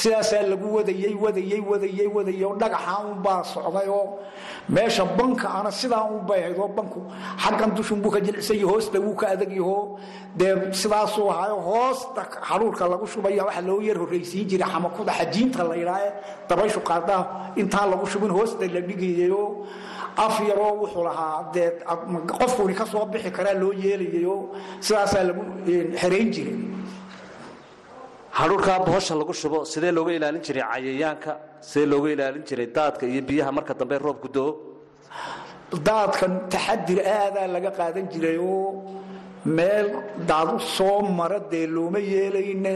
sidaasaa 0.00 0.42
lagu 0.52 0.66
wadayey 0.76 1.14
wadayey 1.24 1.60
wadayey 1.70 2.06
wadayey 2.16 2.44
oo 2.48 2.54
dhagaxa 2.62 2.94
unbaa 3.10 3.42
socday 3.52 3.88
oo 3.98 4.04
meesha 4.74 5.04
banka 5.18 5.46
ana 5.58 5.70
sidaa 5.80 6.04
ahayd 6.38 6.58
oo 6.62 6.68
banku 6.78 7.00
xaggan 7.44 7.70
dushunbuu 7.76 8.10
ka 8.14 8.20
jilicsayo 8.26 8.66
hoosta 8.72 8.98
wuu 9.04 9.14
ka 9.20 9.26
adag 9.34 9.52
yaho. 9.60 9.98
Dee 10.38 10.54
sidaasuu 10.80 11.30
ahaayo 11.30 11.56
hoosta 11.68 12.22
xaruurka 12.48 12.84
lagu 12.92 13.06
shubaya 13.12 13.44
waxa 13.48 13.60
loo 13.68 13.80
yar 13.88 13.98
horraysiin 14.02 14.46
jiray 14.50 14.68
xamakuda 14.72 15.12
xajiinta 15.18 15.62
la 15.68 15.74
yidhaahe 15.80 16.08
dabayshu 16.48 16.80
qaadaha 16.88 17.22
intaan 17.60 17.90
lagu 17.92 18.06
shubin 18.12 18.30
hoosta 18.36 18.66
la 18.74 18.80
dhigayayo 18.88 19.42
af 20.16 20.34
yaroo 20.48 20.72
wuxuu 20.82 21.04
lahaa 21.08 21.50
dee 21.54 21.68
qofkuni 22.40 22.74
ka 22.74 22.84
soo 22.86 23.04
bixi 23.12 23.30
karaa 23.36 23.54
loo 23.62 23.72
yeelayayo 23.72 24.36
sidaasaa 24.86 25.24
lagu 25.28 25.42
xerayn 26.00 26.28
jiray. 26.34 26.58
Hadhuurkaa 28.38 28.78
bohosha 28.86 29.14
lagu 29.20 29.32
shubo 29.40 29.64
sidee 29.72 29.92
looga 29.92 30.12
ilaalin 30.18 30.42
jiray 30.46 30.62
cayayaanka? 30.72 31.32
Sidee 31.60 31.86
looga 31.92 32.08
ilaalin 32.14 32.44
jiray 32.48 32.66
daadka 32.76 33.04
iyo 33.06 33.22
biyaha 33.28 33.50
marka 33.56 33.74
dambe 33.80 33.96
roobku 33.98 34.28
do 34.36 34.44
daadkan 35.86 36.32
taxadir 36.52 36.98
aadaa 37.18 37.46
laga 37.54 37.70
qaadan 37.78 38.06
jiray 38.12 38.38
oo 38.38 38.84
meel 39.56 39.86
daadu 40.30 40.58
soo 40.76 40.98
mara 41.18 41.38
dee 41.52 41.66
looma 41.66 41.98
yeelayne 42.12 42.74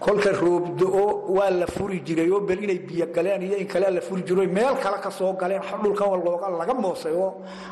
kolka 0.00 0.30
roobdo-o 0.32 1.04
waa 1.36 1.50
la 1.50 1.66
furi 1.66 2.00
jiray 2.06 2.30
oo 2.30 2.40
bel 2.48 2.62
inay 2.64 2.78
biyo 2.88 3.06
galeen 3.14 3.42
iyo 3.42 3.56
in 3.62 3.66
kalea 3.66 3.90
la 3.90 4.00
furi 4.00 4.22
jiro 4.26 4.42
meel 4.56 4.74
kale 4.82 4.98
ka 5.04 5.10
soo 5.10 5.32
galeen 5.40 5.60
dhulkan 5.82 6.08
looga 6.24 6.48
laga 6.60 6.74
moosay 6.74 7.12
oo 7.12 7.30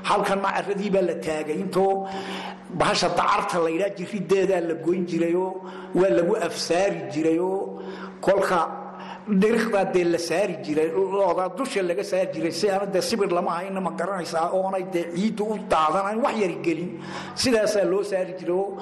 halkan 0.08 0.38
macaradii 0.44 0.90
baa 0.94 1.02
la 1.08 1.14
taagay. 1.14 1.56
Intoo 1.64 2.06
bahasha 2.78 3.08
dacarta 3.18 3.58
la 3.64 3.70
yidhaa 3.70 3.94
jirideedaa 3.98 4.60
la 4.68 4.74
goyn 4.84 5.06
jirayoo 5.10 5.50
waa 5.94 6.10
lagu 6.18 6.34
afsaari 6.36 7.00
jirayoo 7.12 7.80
kolka 8.20 8.58
dhirikdaa 9.40 9.84
dee 9.94 10.04
la 10.04 10.18
saari 10.18 10.54
jiray 10.64 10.88
looda 10.92 11.48
dusha 11.56 11.82
laga 11.82 12.04
saari 12.04 12.28
jiray. 12.34 12.52
Si 12.52 12.68
aana 12.70 12.86
dee 12.94 13.00
sibir 13.08 13.28
lama 13.36 13.50
hayna 13.58 13.80
ma 13.80 13.90
garanaysaa 13.98 14.50
oonay 14.52 14.84
dee 14.94 15.04
ciidda 15.16 15.44
u 15.44 15.54
daadanayn 15.72 16.20
wax 16.24 16.34
yari 16.42 16.56
gelin. 16.66 16.90
Sidaasaa 17.40 17.84
loo 17.92 18.02
saari 18.10 18.32
jiray 18.38 18.56
oo 18.56 18.76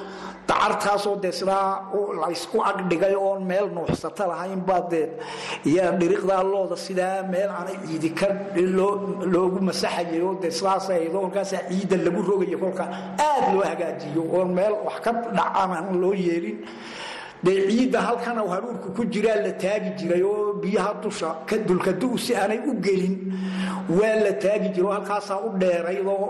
dacartaasoo 0.49 1.17
dee 1.23 1.33
sidaa 1.33 1.91
laysku 2.23 2.57
agdhigay 2.71 3.15
oon 3.27 3.43
meel 3.51 3.67
nuuxsata 3.77 4.27
lahayn 4.31 4.61
baa 4.69 4.81
dee 4.93 5.07
yaa 5.77 5.91
dhiriqdaa 6.01 6.43
looda 6.53 6.77
sidaa 6.87 7.23
meel 7.33 7.51
aanay 7.59 7.77
ciidi 7.87 8.11
ka 8.21 8.29
loogu 9.35 9.59
masaxayay 9.69 10.21
oo 10.27 10.35
dee 10.43 10.51
sidaas 10.59 10.87
aydo 10.91 11.19
kolkaasaa 11.25 11.63
ciidda 11.71 11.97
lagu 12.07 12.21
rogaya 12.31 12.59
kolka 12.63 12.85
aad 13.29 13.45
loo 13.55 13.65
hagaajiyo 13.71 14.23
oon 14.37 14.51
meel 14.59 14.75
wax 14.87 14.97
ka 15.05 15.11
dhacan 15.39 15.87
loo 16.03 16.15
yeelin 16.27 16.59
dee 17.45 17.69
ciidda 17.71 18.01
halkan 18.07 18.37
haruurku 18.53 18.89
ku 18.97 19.03
jiraa 19.13 19.37
la 19.47 19.53
taagi 19.63 19.91
jiray 19.99 20.23
oo 20.23 20.53
biyaha 20.63 20.93
dusha 21.03 21.29
dulkadu 21.69 22.19
si 22.19 22.35
aanay 22.35 22.61
u 22.71 22.73
gelin. 22.85 23.15
Waa 23.99 24.17
la 24.25 24.33
taagi 24.45 24.69
jiro 24.75 24.89
halkaasaa 24.97 25.39
u 25.47 25.49
dheeraydoo 25.61 26.25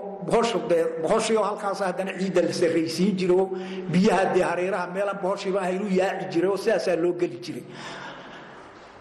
bohoshio 1.02 1.42
halkaas 1.48 1.80
haddana 1.80 2.12
ciidda 2.20 2.42
la 2.42 2.52
sarraysiin 2.60 3.16
jiro. 3.18 3.50
Biyaha 3.92 4.24
dee 4.34 4.42
hareeraha 4.50 4.86
meelan 4.94 5.18
bohoshiiba 5.22 5.58
ahaynu 5.60 5.86
yaaci 6.00 6.24
jiray 6.32 6.50
oo 6.50 6.56
sidaasaa 6.56 6.96
loo 7.02 7.12
geli 7.20 7.38
jiray. 7.44 7.64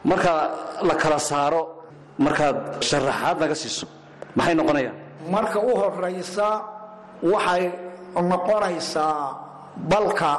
Marka 0.09 0.31
la 0.87 0.95
kala 0.95 1.19
saaro 1.19 1.61
markaad 2.25 2.57
sharaxaad 2.89 3.37
naga 3.41 3.55
siiso 3.61 3.85
maxay 4.37 4.55
noqonayaan? 4.59 4.95
Marka 5.33 5.59
u 5.59 5.71
horaysa 5.81 6.47
waxay 7.33 7.63
noqonaysaa 8.31 9.19
balka 9.91 10.31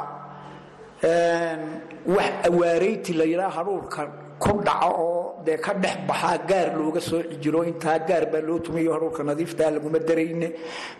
wax 1.03 2.33
awaarayti 2.49 3.13
la 3.13 3.25
yidhaa 3.25 3.49
hadhuurka 3.49 4.07
ku 4.39 4.61
dhaco 4.65 4.89
oo 5.01 5.43
dee 5.45 5.57
ka 5.57 5.73
dhex 5.73 5.97
baxaa 6.07 6.37
gaar 6.49 6.67
looga 6.77 6.99
sooci 7.01 7.37
jiro 7.41 7.63
intaa 7.63 7.99
gaar 7.99 8.25
baa 8.31 8.41
loo 8.41 8.59
tumayo 8.59 8.93
haruurka 8.93 9.23
nadiiftaa 9.23 9.71
laguma 9.71 9.99
darayne 9.99 10.53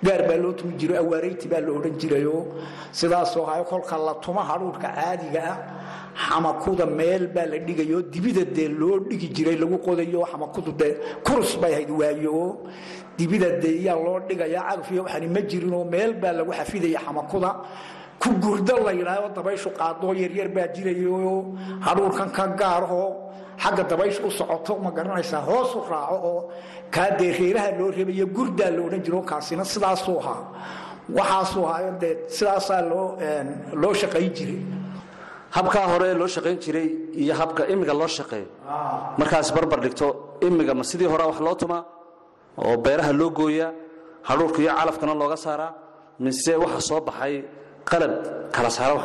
gaar 0.03 0.21
baa 0.27 0.37
loo 0.37 0.53
tumi 0.53 0.73
jiro 0.77 0.95
awaareyti 0.97 1.47
baa 1.47 1.59
la 1.61 1.71
odhan 1.71 1.97
jirayo. 1.99 2.45
Sidaasoo 2.91 3.45
hayo 3.45 3.63
kolka 3.63 3.97
la 3.97 4.13
tuma 4.15 4.41
haruurka 4.43 4.87
caadiga 4.95 5.41
ah 5.51 5.57
xamakuda 6.29 6.85
meel 6.85 7.27
baa 7.27 7.45
la 7.45 7.57
dhigayo 7.59 8.01
dibida 8.01 8.43
dee 8.45 8.67
loo 8.69 8.99
dhigi 8.99 9.27
jiray 9.35 9.55
lagu 9.57 9.77
qodayo 9.77 10.25
xamakudu 10.31 10.71
dee 10.71 10.93
kurus 11.25 11.57
bay 11.61 11.73
hayd 11.73 11.89
waayo. 11.91 12.57
Dibida 13.17 13.49
dee 13.61 13.81
iyaa 13.81 13.95
loo 13.95 14.19
dhigaya 14.27 14.61
cagfiyo 14.69 15.03
waxani 15.03 15.27
ma 15.27 15.41
jirinoo 15.41 15.83
meel 15.85 16.13
baa 16.21 16.31
lagu 16.33 16.51
xafidaya 16.53 16.99
xamakuda 17.05 17.55
ku 18.21 18.29
gurdo 18.43 18.75
la 18.85 18.91
yidhaahdo 18.99 19.29
dabayshu 19.37 19.69
qaadoo 19.79 20.13
yaryar 20.21 20.49
baa 20.55 20.67
jirayo 20.75 21.45
hadhuurkan 21.85 22.29
ka 22.37 22.43
gaarahoo 22.59 23.09
xagga 23.63 23.83
dabayshu 23.91 24.21
u 24.27 24.31
socoto 24.31 24.73
ma 24.83 24.89
garanaysaa 24.97 25.41
hoosu 25.49 25.77
raaco 25.91 26.15
oo 26.31 26.41
kaa 26.95 27.09
dee 27.19 27.31
reeraha 27.39 27.69
loo 27.79 27.89
reebayo 27.97 28.25
gurdaa 28.35 28.69
la 28.75 28.81
odhan 28.87 29.01
jiro 29.05 29.21
kaasina 29.29 29.63
sidaasuu 29.73 30.17
ahaa. 30.21 30.41
Waxaasuu 31.17 31.65
ahaayo 31.69 31.91
dee 32.01 32.13
sidaasaa 32.35 32.81
loo 32.91 33.07
loo 33.81 33.93
shaqayn 34.01 34.29
jiray. 34.37 34.59
Habkaa 35.55 35.85
hore 35.91 36.13
loo 36.19 36.27
shaqayn 36.35 36.57
jiray 36.63 36.87
iyo 37.21 37.33
habka 37.39 37.61
imiga 37.73 37.93
loo 37.93 38.07
shaqeeyo. 38.17 38.47
Markaas 39.19 39.49
barbar 39.55 39.79
dhigto 39.83 40.07
imiga 40.47 40.73
ma 40.79 40.83
sidii 40.83 41.05
hore 41.13 41.23
wax 41.29 41.39
loo 41.45 41.55
tumaa 41.61 41.83
oo 42.65 42.77
beeraha 42.85 43.11
loo 43.19 43.29
gooyaa 43.39 43.71
hadhuurka 44.29 44.59
iyo 44.63 44.71
calafkana 44.79 45.13
looga 45.21 45.37
saaraa 45.45 45.71
mise 46.19 46.53
waxa 46.63 46.81
soo 46.89 47.01
baxay 47.07 47.35
qalab 47.91 48.13
kala 48.55 48.69
saara 48.77 49.01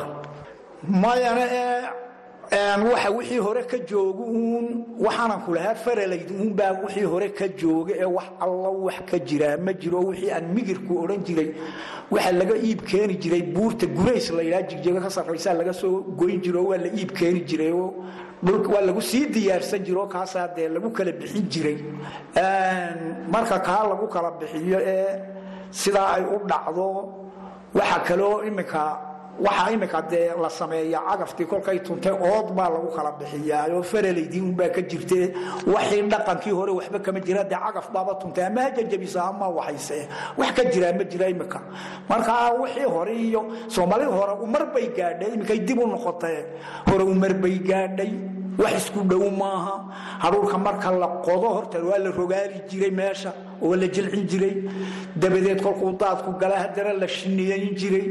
ee 2.55 2.77
waxa 2.91 3.11
wixii 3.19 3.39
hore 3.47 3.63
ka 3.71 3.79
jooga 3.91 4.25
uun 4.39 4.67
waxaanan 5.05 5.41
ku 5.45 5.51
lahaa 5.57 5.75
faralayd 5.85 6.29
uunbaa 6.31 6.73
wixii 6.85 7.07
hore 7.13 7.29
ka 7.39 7.47
jooga 7.61 7.93
ee 8.03 8.05
wax 8.17 8.27
allo 8.45 8.71
wax 8.87 8.99
ka 9.11 9.19
jiraa 9.29 9.57
ma 9.67 9.73
jiro 9.83 10.01
wixii 10.11 10.31
aan 10.37 10.47
migirku 10.57 10.93
odhan 11.03 11.21
jiray. 11.29 11.49
Waxa 12.11 12.33
laga 12.41 12.55
iib 12.69 12.81
keeni 12.91 13.15
jiray 13.23 13.43
buurta 13.55 13.87
gurays 13.97 14.27
la 14.37 14.43
yidhaha 14.47 14.69
jigjiga 14.71 15.01
ka 15.05 15.11
sarraysaa 15.17 15.55
laga 15.61 15.73
soo 15.81 16.03
goyn 16.21 16.39
jiro 16.45 16.61
waa 16.71 16.77
la 16.85 16.89
iib 16.99 17.11
keeni 17.19 17.41
jiray 17.49 17.73
oo 17.73 17.89
dhulka 18.45 18.69
waa 18.75 18.85
lagu 18.89 19.01
sii 19.11 19.27
diyaarsan 19.35 19.81
jiro 19.87 20.03
kaasaa 20.15 20.49
dee 20.57 20.69
lagu 20.69 20.91
kala 20.97 21.13
bixin 21.21 21.47
jiray. 21.53 21.79
Marka 23.33 23.59
kaa 23.69 23.83
lagu 23.93 24.07
kala 24.15 24.31
bixiyo 24.41 24.79
ee 24.95 25.09
sidaa 25.71 26.09
ay 26.17 26.23
u 26.35 26.37
dhacdo 26.51 26.87
waxa 27.75 27.99
kaloo 28.09 28.43
iminka 28.49 28.83
waxaa 29.47 29.71
iminka 29.75 30.01
dee 30.11 30.29
la 30.43 30.49
sameeya 30.51 31.01
cagaftii 31.09 31.47
kolkay 31.51 31.79
tuntay 31.87 32.13
ood 32.13 32.49
baa 32.57 32.69
lagu 32.75 32.89
kala 32.97 33.11
bixiyaa 33.19 33.67
oo 33.77 33.83
faralaydii 33.83 34.41
unbaa 34.49 34.69
ka 34.77 34.83
jirte 34.91 35.21
waxii 35.75 36.03
dhaqankii 36.13 36.53
hore 36.59 36.73
waxba 36.79 36.99
kama 37.05 37.21
jira 37.27 37.43
dee 37.51 37.57
cagaf 37.65 37.87
baaba 37.95 38.15
tuntay 38.21 38.45
ama 38.47 38.61
hajajabisa 38.67 39.21
ama 39.31 39.47
waxayse 39.59 39.99
wax 40.39 40.51
ka 40.57 40.63
jiraa 40.73 40.93
ma 40.99 41.05
jira 41.11 41.27
iminka 41.33 41.59
marka 42.09 42.33
wixii 42.61 42.89
hore 42.95 43.15
iyo 43.27 43.41
soomaalida 43.75 44.11
hore 44.19 44.33
umar 44.45 44.65
bay 44.75 44.87
gaadhay 44.97 45.31
iminkay 45.35 45.59
dib 45.67 45.79
u 45.79 45.87
noqotee 45.87 46.39
hore 46.91 47.05
umar 47.15 47.33
bay 47.43 47.57
gaadhay 47.71 48.11
wax 48.59 48.73
isku 48.77 49.01
dhow 49.11 49.31
maaha. 49.31 49.75
Hadhuurka 50.23 50.59
marka 50.59 50.91
la 50.93 51.09
qodo 51.27 51.49
horta 51.57 51.79
waa 51.89 51.99
la 51.99 52.11
rogaali 52.11 52.61
jiray 52.69 52.91
meesha 52.91 53.33
oo 53.63 53.75
la 53.77 53.87
jilcin 53.89 54.27
jiray. 54.29 54.55
Dabadeed 55.17 55.63
kolkuu 55.63 55.93
daadku 55.99 56.33
gala 56.41 56.57
haddana 56.63 56.93
la 57.01 57.07
shiniyayn 57.07 57.75
jiray. 57.77 58.07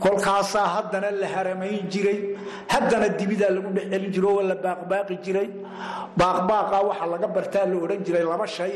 Kolkaasaa 0.00 0.66
haddana 0.76 1.10
la 1.10 1.26
haramayn 1.26 1.88
jiray. 1.90 2.36
Haddana 2.68 3.08
dibidaa 3.18 3.50
lagu 3.50 3.70
dhex 3.74 3.86
celin 3.90 4.12
jiro 4.12 4.28
oo 4.36 4.42
la 4.42 4.54
baaqbaaqi 4.54 5.16
jiray. 5.24 5.48
Baaqbaaqa 6.16 6.76
waxa 6.88 7.06
laga 7.12 7.28
bartaa 7.28 7.66
la 7.66 7.76
odhan 7.84 8.04
jiray 8.04 8.22
laba 8.24 8.46
shay. 8.46 8.74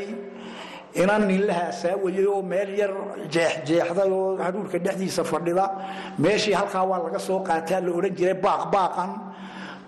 Inan 0.95 1.27
ninlaha 1.29 1.69
asaawayay 1.69 2.25
oo 2.25 2.41
meel 2.41 2.69
yar 2.79 2.91
jeexjeexday 3.33 4.09
oo 4.11 4.37
hadhuurka 4.37 4.77
dhexdiisa 4.79 5.23
fadhida. 5.23 5.65
Meeshii 6.17 6.53
halkaa 6.53 6.83
waa 6.83 6.99
laga 7.05 7.19
soo 7.19 7.39
qaataa 7.47 7.81
la 7.85 7.91
odhan 7.97 8.15
jiray 8.17 8.33
baaqbaaqan 8.33 9.09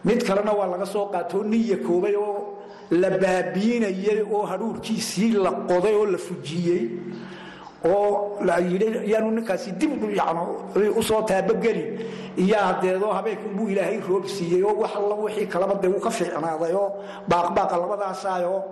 mid 0.05 0.19
kalena 0.27 0.51
waa 0.59 0.67
laga 0.73 0.85
soo 0.93 1.05
qaatoo 1.13 1.43
niya 1.51 1.77
koobay 1.87 2.15
oo 2.15 2.57
la 3.01 3.09
baabiinayay 3.23 4.19
oo 4.35 4.43
hadhuurkiisii 4.51 5.31
la 5.45 5.51
qoday 5.69 5.95
oo 5.99 6.05
la 6.13 6.17
fujiyey 6.17 6.83
oo 7.85 8.37
yaanu 9.11 9.31
ninkaasi 9.37 9.71
dib 9.79 9.91
u 10.97 11.03
soo 11.03 11.21
taabogelin 11.29 11.89
iyo 12.37 12.55
hadeedoo 12.67 13.13
habeenkunbuu 13.17 13.67
ilaahay 13.73 13.99
roob 14.09 14.25
siiyey 14.35 14.63
oo 14.63 14.75
wax 14.81 14.91
wixii 15.23 15.47
kalaba 15.53 15.75
dee 15.81 15.87
uu 15.89 15.99
ka 16.05 16.09
fiicnaaday 16.09 16.73
oo 16.73 16.87
baaqbaaqa 17.29 17.75
labadaasaayo. 17.81 18.63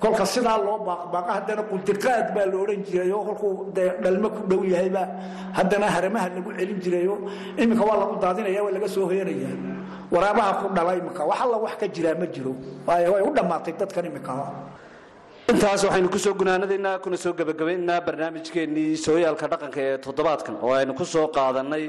Kolka 0.00 0.24
sidaa 0.26 0.58
loo 0.58 0.78
baaqbaaqa 0.88 1.32
haddana 1.36 1.62
quntiqaad 1.70 2.26
baa 2.34 2.46
la 2.50 2.56
odhan 2.62 2.82
jiray 2.88 3.10
oo 3.12 3.22
kolkuu 3.28 3.52
dee 3.76 3.90
dhalmo 4.02 4.28
ku 4.36 4.40
dhow 4.50 4.62
yahayba 4.72 5.02
haddana 5.56 5.86
haramaha 5.94 6.28
lagu 6.34 6.50
celin 6.58 6.78
jirayo 6.84 7.14
iminka 7.62 7.84
waa 7.88 7.98
lagu 8.02 8.14
daadinaya 8.22 8.60
waa 8.64 8.72
laga 8.76 8.88
soo 8.88 9.06
heenaya 9.12 9.50
waraabaha 10.10 10.52
ku 10.62 10.66
dhala 10.76 10.92
iminka 11.00 11.22
wax 11.30 11.38
alla 11.44 11.56
wax 11.64 11.74
ka 11.80 11.86
jiraa 11.88 12.14
ma 12.20 12.26
jiro 12.26 12.52
waayo 12.86 13.12
way 13.14 13.22
u 13.22 13.30
dhammaatay 13.36 13.72
dadkan 13.80 14.04
iminka 14.10 14.32
intaas 15.52 15.84
waxaynu 15.84 16.08
ku 16.14 16.18
soo 16.18 16.34
gunaanadaynaa 16.34 16.98
kuna 17.04 17.16
soo 17.16 17.32
gebagabaynaynaa 17.38 18.00
barnaamijkeennii 18.06 18.96
sooyaalka 19.06 19.46
dhaqanka 19.52 19.80
ee 19.88 19.98
toddobaadkan 20.06 20.54
oo 20.62 20.72
aynu 20.78 20.94
ku 20.94 21.04
soo 21.04 21.26
qaadannay 21.36 21.84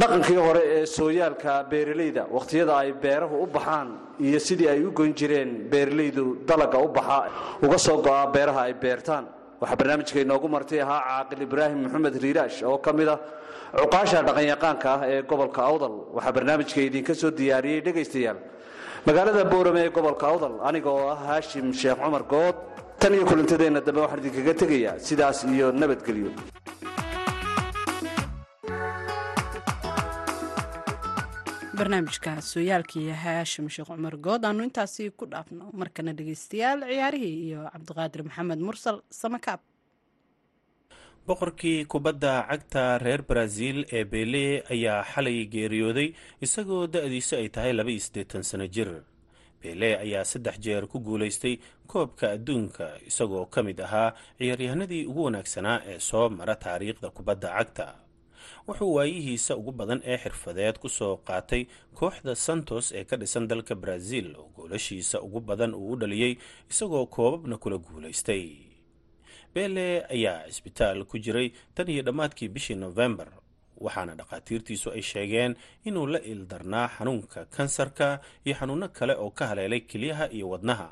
dhaqankii 0.00 0.36
hore 0.46 0.62
ee 0.76 0.86
sooyaalka 0.86 1.52
beeralayda 1.70 2.22
wakhtiyada 2.36 2.72
ay 2.82 2.92
beerahu 2.92 3.36
u 3.44 3.46
baxaan 3.46 3.88
iyo 4.20 4.38
sidii 4.48 4.68
ay 4.68 4.80
u 4.84 4.90
goyn 4.98 5.14
jireen 5.20 5.50
beeralaydu 5.72 6.24
dalaga 6.48 6.78
u 6.78 6.88
baxa 6.88 7.18
uga 7.62 7.78
soo 7.78 7.98
go'a 8.02 8.26
beeraha 8.34 8.60
ay 8.68 8.74
beertaan. 8.74 9.24
Waxaa 9.60 9.76
barnaamijka 9.80 10.20
inoogu 10.20 10.48
martay 10.48 10.80
ahaa 10.84 11.00
caaqil 11.08 11.42
ibraahim 11.48 11.78
maxamed 11.84 12.14
riiraash 12.24 12.58
oo 12.70 12.78
ka 12.78 12.92
mid 12.92 13.08
ah 13.08 13.18
cuqaasha 13.74 14.22
dhaqanyaqaanka 14.28 14.88
ah 14.94 15.00
ee 15.12 15.22
gobolka 15.30 15.60
awdal 15.70 15.94
waxaa 16.16 16.32
barnaamijka 16.36 16.80
idinka 16.88 17.14
soo 17.14 17.30
diyaariyey 17.30 17.80
dhegaystayaal. 17.86 18.38
Magaalada 19.06 19.44
boorame 19.52 19.80
ee 19.86 19.90
gobolka 19.96 20.24
awdal 20.32 20.54
aniga 20.68 20.90
oo 20.90 21.08
ah 21.14 21.18
haashim 21.28 21.66
sheekh 21.80 21.98
cumar 22.04 22.24
good 22.34 22.56
tan 23.00 23.12
iyo 23.14 23.24
kulantadeenna 23.30 23.80
dambe 23.86 24.00
waxaan 24.04 24.20
idinkaga 24.22 24.54
tegayaa 24.62 24.94
sidaas 25.08 25.38
iyo 25.54 25.66
nabadgelyo 25.80 26.30
barnaamijka 31.78 32.32
sooyaalkii 32.50 33.10
haashim 33.22 33.68
sheekh 33.74 33.88
cumar 33.92 34.16
good 34.26 34.44
aanu 34.48 34.62
intaasi 34.68 35.10
ku 35.18 35.24
dhaafno. 35.32 35.64
Markana 35.80 36.12
dhegeystayaal 36.18 36.80
ciyaarihii 36.90 37.36
iyo 37.46 37.60
cabdiqaadir 37.72 38.22
maxamed 38.28 38.60
mursal 38.68 38.96
samakaab 39.20 39.60
boqorkii 41.26 41.84
kubadda 41.90 42.32
cagta 42.48 42.98
reer 43.04 43.22
baraaziil 43.28 43.78
ee 43.98 44.04
bele 44.12 44.62
ayaa 44.74 45.02
xalay 45.12 45.38
geeriyooday 45.54 46.08
isagoo 46.46 46.86
da-diisu 46.86 47.34
ay 47.40 47.48
tahay 47.54 47.72
laba 47.72 47.90
iyo 47.90 48.00
siddeetan 48.06 48.42
sano 48.50 48.66
jir. 48.74 48.90
Bele 49.62 49.90
ayaa 50.04 50.24
saddex 50.24 50.56
jeer 50.64 50.86
ku 50.86 51.00
guulaystay 51.06 51.58
koobka 51.90 52.30
adduunka 52.36 52.86
isagoo 53.10 53.46
ka 53.50 53.62
mid 53.66 53.80
ahaa 53.80 54.14
ciyaaryahanadii 54.38 55.06
ugu 55.10 55.24
wanaagsanaa 55.26 55.78
ee 55.90 55.98
soo 55.98 56.28
mara 56.30 56.54
taariikhda 56.54 57.10
kubadda 57.10 57.48
cagta. 57.58 57.86
Wuxuu 58.68 58.94
waayihiisa 58.94 59.56
ugu 59.56 59.72
badan 59.72 60.00
ee 60.06 60.18
xirfadeed 60.22 60.78
ku 60.78 60.88
soo 60.88 61.16
qaatay 61.26 61.66
kooxda 61.98 62.34
santos 62.34 62.92
ee 62.94 63.04
ka 63.04 63.16
dhisan 63.16 63.48
dalka 63.50 63.74
baraaziil 63.74 64.28
oo 64.38 64.46
goolashiisa 64.56 65.18
ugu 65.26 65.40
badan 65.40 65.74
uu 65.74 65.90
u 65.92 65.96
dhaliyey 66.00 66.32
isagoo 66.70 67.06
koobabna 67.06 67.56
kula 67.58 67.78
guulaystay 67.78 68.42
bele 69.56 70.04
ayaa 70.14 70.44
cisbitaal 70.52 71.04
ku 71.10 71.16
jiray 71.24 71.48
tan 71.74 71.88
iyo 71.88 72.02
dhammaadkii 72.06 72.48
bishii 72.54 72.76
nofembar 72.82 73.28
waxaana 73.84 74.14
dhakhaatiirtiisu 74.20 74.88
ay 74.96 75.02
sheegeen 75.02 75.52
inuu 75.88 76.06
la 76.06 76.20
ildarnaa 76.32 76.88
xanuunka 76.96 77.40
kansarka 77.56 78.20
iyo 78.44 78.54
xanuuno 78.58 78.88
kale 78.88 79.14
oo 79.16 79.30
ka 79.30 79.46
haleelay 79.46 79.80
kelyaha 79.80 80.28
iyo 80.36 80.48
wadnaha. 80.52 80.88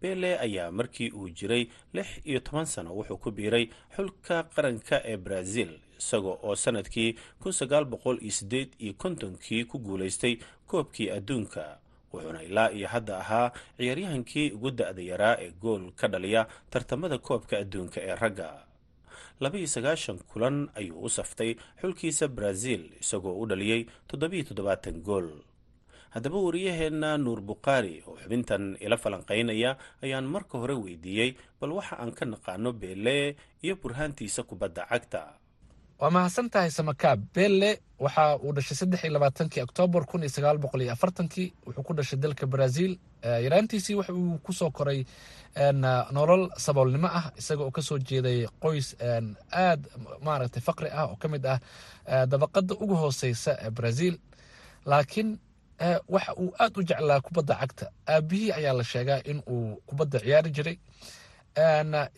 Bele 0.00 0.38
ayaa 0.38 0.70
markii 0.70 1.10
uu 1.10 1.28
jiray 1.28 1.66
lix 1.92 2.08
iyo 2.24 2.40
toban 2.40 2.64
sano 2.66 2.90
wuxuu 2.96 3.16
ku 3.16 3.30
biiray 3.30 3.68
xulka 3.96 4.42
qaranka 4.54 4.96
ee 5.04 5.16
baraaziil 5.16 5.72
isaga 5.98 6.28
oo 6.46 6.54
sannadkii 6.56 7.10
kun 7.40 7.52
sagaal 7.52 7.84
boqol 7.84 8.18
iyo 8.22 8.30
sideed 8.38 8.68
iyo 8.78 8.92
kontonkii 9.02 9.64
ku 9.64 9.78
guulaystay 9.78 10.36
koobkii 10.66 11.10
adduunka 11.10 11.78
wuxuuna 12.12 12.42
ilaa 12.48 12.70
iyo 12.70 12.88
hadda 12.88 13.14
ahaa 13.18 13.48
ciyaaryahankii 13.78 14.50
ugu 14.56 14.70
da-da 14.70 15.02
yaraa 15.02 15.36
ee 15.44 15.50
gool 15.62 15.84
ka 15.98 16.08
dhaliya 16.08 16.46
tartamada 16.70 17.18
koobka 17.18 17.58
adduunka 17.62 17.98
ee 18.08 18.14
ragga. 18.22 18.50
Labaiyo 19.40 19.66
sagaashan 19.68 20.18
kulan 20.30 20.68
ayuu 20.74 21.02
u 21.04 21.08
saftay 21.12 21.50
xulkiisa 21.80 22.28
baraaziil 22.28 22.84
isagoo 23.00 23.36
u 23.42 23.44
dhaliyey 23.50 23.82
toddobiyo 24.08 24.42
toddobaatan 24.48 25.00
gool. 25.04 25.28
Haddaba 26.14 26.38
wariyaheenna 26.46 27.18
nuur 27.20 27.40
bukhaari 27.44 28.00
oo 28.08 28.16
xubintan 28.22 28.76
ila 28.80 28.96
falanqaynaya 28.96 29.76
ayaan 30.04 30.24
marka 30.34 30.56
hore 30.58 30.72
weydiiyey 30.84 31.30
bal 31.60 31.72
waxa 31.76 32.00
aan 32.00 32.12
ka 32.16 32.24
naqaano 32.24 32.72
beele 32.72 33.36
iyo 33.64 33.76
burhaantiisa 33.76 34.42
kubadda 34.48 34.88
cagta 34.88 35.22
waa 36.00 36.10
mahadsan 36.10 36.50
tahay 36.50 36.70
samakaab 36.70 37.20
belle. 37.34 37.72
Waxa 37.98 38.36
uu 38.44 38.52
dhashay 38.52 38.76
saddex 38.76 39.00
iyo 39.04 39.12
labaatankii 39.12 39.62
oktoobar 39.66 40.04
kun 40.06 40.20
iyo 40.22 40.28
sagaal 40.28 40.58
boqol 40.58 40.82
iyo 40.82 40.92
afartankii 40.92 41.48
wuxuu 41.66 41.82
ku 41.82 41.92
dhashay 41.94 42.18
dalka 42.18 42.46
brazil. 42.46 42.98
Yaraantiisii 43.24 43.94
waxa 43.94 44.12
uu 44.12 44.38
ku 44.44 44.52
soo 44.52 44.70
koray 44.70 45.04
nolol 46.12 46.50
saboolnimo 46.64 47.08
ah 47.08 47.32
isaga 47.40 47.62
oo 47.64 47.70
ka 47.70 47.82
soo 47.82 47.98
jeeday 47.98 48.44
qoys 48.62 48.94
aad 49.52 49.80
maaragtay 50.24 50.60
faqri 50.62 50.88
ah 50.92 51.06
oo 51.08 51.16
ka 51.16 51.28
mid 51.28 51.46
ah 51.46 51.58
dabaqada 52.26 52.74
ugu 52.74 52.94
hooseysa 53.02 53.56
ee 53.64 53.70
brazil. 53.70 54.14
Laakiin 54.86 55.38
waxa 56.08 56.32
uu 56.36 56.52
aad 56.60 56.76
u 56.78 56.82
jeclaa 56.84 57.20
kubadda 57.20 57.54
cagta. 57.60 57.86
Aabihii 58.06 58.52
ayaa 58.52 58.72
la 58.76 58.84
sheegaa 58.84 59.20
in 59.24 59.40
uu 59.48 59.80
kubadda 59.88 60.18
ciyaari 60.20 60.50
jiray 60.50 60.76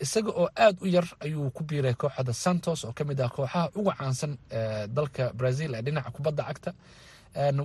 isaga 0.03 0.31
oo 0.31 0.49
aad 0.55 0.77
u 0.81 0.87
yar 0.87 1.07
ayuu 1.23 1.51
ku 1.51 1.63
biiray 1.63 1.93
kooxda 1.93 2.33
santos 2.33 2.83
oo 2.85 2.93
ka 2.93 3.03
mid 3.03 3.19
ah 3.21 3.29
kooxaha 3.29 3.69
ugu 3.75 3.91
caansan 3.97 4.37
dalka 4.87 5.31
brazil 5.33 5.75
ee 5.75 5.81
dhinaca 5.81 6.11
kubadda 6.11 6.43
cagta. 6.43 6.73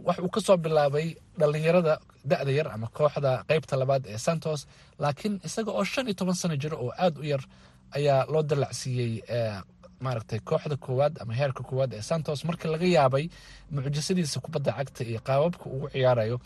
Wax 0.06 0.18
uu 0.18 0.28
ka 0.30 0.40
soo 0.40 0.56
bilaabay 0.56 1.16
dhalinyarada 1.38 1.98
da-da 2.24 2.50
yar 2.52 2.68
ama 2.74 2.86
kooxda 2.88 3.44
qeybta 3.48 3.76
labaad 3.76 4.06
ee 4.06 4.18
santos 4.18 4.66
laakiin 4.98 5.40
isaga 5.44 5.70
oo 5.72 5.84
shan 5.84 6.06
iyo 6.06 6.14
toban 6.14 6.34
sano 6.34 6.56
jiro 6.56 6.76
oo 6.78 6.92
aad 6.98 7.18
u 7.18 7.24
yar 7.24 7.42
ayaa 7.96 8.26
loo 8.32 8.42
dalacsiiyey 8.42 9.22
maaragtay 10.00 10.38
kooxda 10.48 10.76
koowaad 10.76 11.14
ama 11.22 11.34
heerka 11.34 11.62
koowaad 11.68 11.92
ee 11.98 12.02
santos 12.02 12.44
marka 12.44 12.68
laga 12.68 12.86
yaabay 12.86 13.28
mucjisadiisa 13.70 14.40
kubadda 14.40 14.72
cagta 14.78 15.02
iyo 15.04 15.20
qaababka 15.26 15.64
ugu 15.74 15.88
ciyaarayo 15.94 16.36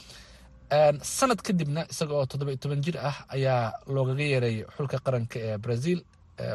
sanad 1.02 1.40
kadibna 1.42 1.86
isaga 1.90 2.14
oo 2.14 2.26
toddoba 2.26 2.50
iyo 2.52 2.58
toban 2.60 2.80
jir 2.82 2.96
ah 2.98 3.24
ayaa 3.28 3.72
loogaga 3.86 4.22
yeeray 4.22 4.64
xulka 4.76 4.98
qaranka 4.98 5.38
ee 5.40 5.56
brazil. 5.58 5.98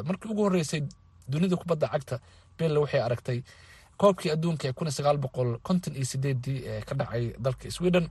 Markii 0.06 0.30
ugu 0.32 0.44
horeysay 0.44 0.82
dunida 1.28 1.56
kubadda 1.56 1.88
cagta 1.88 2.20
belle 2.58 2.78
waxay 2.80 3.02
aragtay 3.02 3.44
koobkii 3.98 4.32
adduunka 4.32 4.68
ee 4.70 4.74
kun 4.74 4.92
sagaal 4.92 5.18
boqol 5.18 5.58
konton 5.64 5.96
iyo 5.96 6.06
sideedii 6.06 6.60
ee 6.68 6.82
ka 6.82 6.96
dhacay 6.96 7.34
dalka 7.40 7.72
sweden 7.72 8.10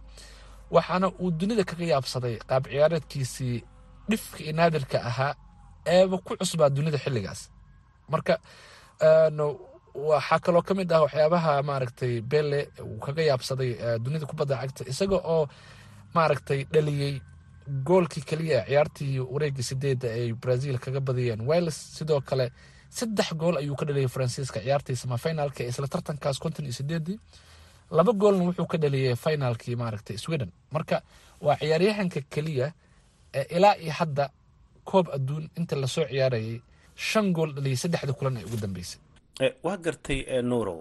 waxaana 0.70 1.08
uu 1.22 1.30
dunida 1.30 1.64
kaga 1.64 1.84
yaabsaday 1.84 2.38
qaab 2.50 2.64
ciyaareedkiisii 2.66 3.62
dhifka 4.10 4.38
iyo 4.44 4.52
naadirka 4.52 4.98
ahaa 5.10 5.34
eeba 5.86 6.18
ku 6.18 6.36
cusbaa 6.36 6.68
dunida 6.70 6.98
xilligaas. 6.98 7.50
Marka 8.08 8.34
waxaa 9.94 10.38
kaloo 10.44 10.62
ka 10.62 10.74
mid 10.74 10.92
ah 10.92 11.02
waxyaabaha 11.06 11.62
maaragtay 11.62 12.20
belle 12.20 12.68
uu 12.82 12.98
kaga 12.98 13.22
yaabsaday 13.22 13.70
dunida 14.04 14.26
kubadda 14.26 14.56
cagta 14.60 14.82
isaga 14.92 15.16
oo 15.34 15.46
maaragtay 16.14 16.64
dhaliyey 16.72 17.20
goolkii 17.84 18.22
keliya 18.28 18.64
ciyaartii 18.66 19.18
wareegii 19.20 19.62
sideedda 19.62 20.08
ay 20.18 20.32
brazil 20.32 20.78
kaga 20.78 21.00
badiyeen 21.00 21.40
wales. 21.46 21.76
Sidoo 21.98 22.20
kale 22.20 22.50
saddex 22.90 23.34
gool 23.34 23.56
ayuu 23.56 23.76
ka 23.76 23.84
dhaliyey 23.86 24.08
faransiiska 24.08 24.60
ciyaartii 24.60 24.96
samafinaalka 24.96 25.64
isla 25.64 25.86
tartankaas 25.88 26.38
konton 26.38 26.64
iyo 26.64 26.72
sideedii. 26.74 27.18
Laba 27.90 28.12
goolna 28.12 28.44
wuxuu 28.44 28.66
ka 28.66 28.78
dhaliyey 28.78 29.14
finaalkii 29.16 29.76
maaragtay 29.76 30.16
sweden. 30.16 30.50
Marka 30.72 31.02
waa 31.40 31.56
ciyaaryahanka 31.56 32.20
keliya 32.30 32.72
ee 33.34 33.46
ilaa 33.56 33.74
iyo 33.76 33.92
hadda 33.92 34.30
koob 34.84 35.08
adduun 35.16 35.48
inta 35.56 35.76
la 35.76 35.86
soo 35.86 36.04
ciyaarayay 36.04 36.60
shan 36.94 37.32
gool 37.32 37.52
dhaliyey 37.54 37.76
saddexda 37.76 38.12
kulan 38.12 38.36
ee 38.36 38.44
ugu 38.44 38.56
dambeysay. 38.56 39.00
Waa 39.62 39.76
gartay 39.76 40.42
nuurow 40.42 40.80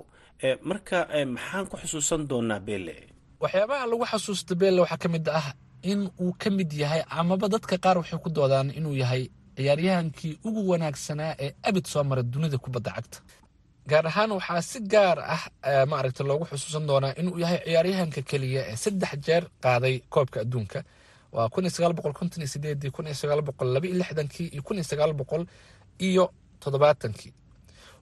marka 0.64 1.08
maxaan 1.26 1.66
ku 1.68 1.78
xusuusan 1.78 2.28
doonaa 2.30 2.60
belle 2.60 2.96
waxyaabaha 3.42 3.86
lagu 3.92 4.06
xasuusta 4.12 4.54
belle 4.62 4.82
waxaa 4.84 4.98
ka 5.04 5.10
mid 5.10 5.28
ah 5.30 5.54
in 5.92 6.10
uu 6.22 6.34
ka 6.42 6.50
mid 6.50 6.72
yahay 6.74 7.02
amaba 7.10 7.48
dadka 7.54 7.78
qaar 7.84 7.98
waxay 7.98 8.20
ku 8.24 8.30
doodaan 8.30 8.70
inuu 8.78 8.96
yahay 9.02 9.24
ciyaaryahankii 9.58 10.34
ugu 10.48 10.62
wanaagsanaa 10.72 11.34
ee 11.46 11.52
abid 11.70 11.86
soo 11.88 12.04
maray 12.04 12.24
dunida 12.24 12.58
kubadda 12.58 12.92
cagta. 12.96 13.18
Gaar 13.90 14.06
ahaan 14.08 14.32
waxaa 14.38 14.62
si 14.62 14.80
gaar 14.94 15.18
ah 15.36 15.42
maaragta 15.92 16.24
loogu 16.24 16.46
xusuusan 16.52 16.86
doonaa 16.90 17.14
inuu 17.20 17.38
yahay 17.44 17.60
ciyaaryahanka 17.66 18.22
keliya 18.30 18.62
ee 18.72 18.76
saddex 18.84 19.12
jeer 19.26 19.44
qaaday 19.64 19.96
koobka 20.14 20.38
adduunka. 20.44 20.80
Waa 21.36 21.50
kun 21.50 21.66
iyo 26.00 26.32
toddobaatankii 26.60 27.34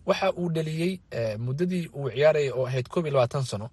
waxa 0.05 0.31
uu 0.33 0.49
dhaliyey 0.55 0.99
muddadii 1.45 1.87
uu 1.95 2.09
ciyaarayay 2.09 2.51
oo 2.51 2.65
ahayd 2.67 2.87
koob 2.87 3.05
iyo 3.05 3.13
labaatan 3.13 3.43
sano 3.43 3.69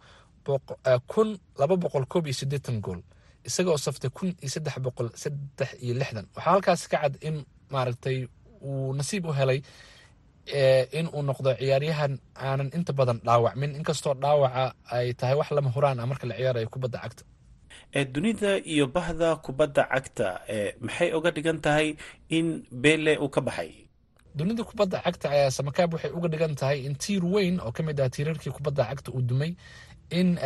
kun 1.13 1.29
laba 1.61 1.75
boqol 1.83 2.07
koob 2.13 2.25
iyo 2.27 2.35
siddeetan 2.41 2.81
gool 2.85 3.01
isagaoo 3.49 3.79
saftay 3.87 4.11
kun 4.17 4.29
iyo 4.43 4.51
saddex 4.55 4.75
boqol 4.87 5.09
saddex 5.23 5.71
iyo 5.85 5.95
lixdan. 6.01 6.27
Waxaa 6.35 6.51
halkaas 6.53 6.83
ka 6.91 6.99
cad 7.03 7.15
in 7.29 7.37
maaragtay 7.73 8.19
uu 8.69 8.93
nasiib 8.99 9.25
u 9.27 9.33
helay 9.39 9.61
in 10.99 11.07
uu 11.17 11.23
noqdo 11.29 11.51
ciyaaryahan 11.61 12.13
aanan 12.47 12.71
inta 12.77 12.93
badan 12.99 13.19
dhaawacmin. 13.27 13.71
Inkastoo 13.79 14.15
dhaawaca 14.23 14.65
ay 14.97 15.07
tahay 15.19 15.37
wax 15.41 15.49
lama 15.57 15.71
huraan 15.75 16.01
ah 16.03 16.07
marka 16.11 16.27
la 16.31 16.35
ciyaarayo 16.39 16.69
kubadda 16.75 16.99
cagta. 17.05 17.23
Dunida 18.15 18.51
iyo 18.73 18.87
bahda 18.97 19.29
kubadda 19.45 19.83
cagta 19.93 20.29
maxay 20.87 21.09
uga 21.19 21.31
dhigan 21.37 21.59
tahay 21.65 21.89
in 22.37 22.47
belle 22.83 23.13
uu 23.25 23.29
ka 23.35 23.41
baxay? 23.47 23.71
Dunida 24.39 24.63
kubadda 24.69 24.99
cagta 25.05 25.27
ayaa 25.35 25.51
samakaab 25.57 25.91
waxay 25.95 26.11
uga 26.17 26.29
dhigan 26.33 26.55
tahay 26.61 26.79
in 26.87 26.95
tiir 27.03 27.25
weyn 27.33 27.57
oo 27.65 27.73
ka 27.77 27.83
mid 27.87 27.99
ah 28.01 28.09
tiirarkii 28.15 28.53
kubadda 28.57 28.83
cagta 28.91 29.11
uu 29.17 29.23
dumay 29.29 29.53
in 30.11 30.37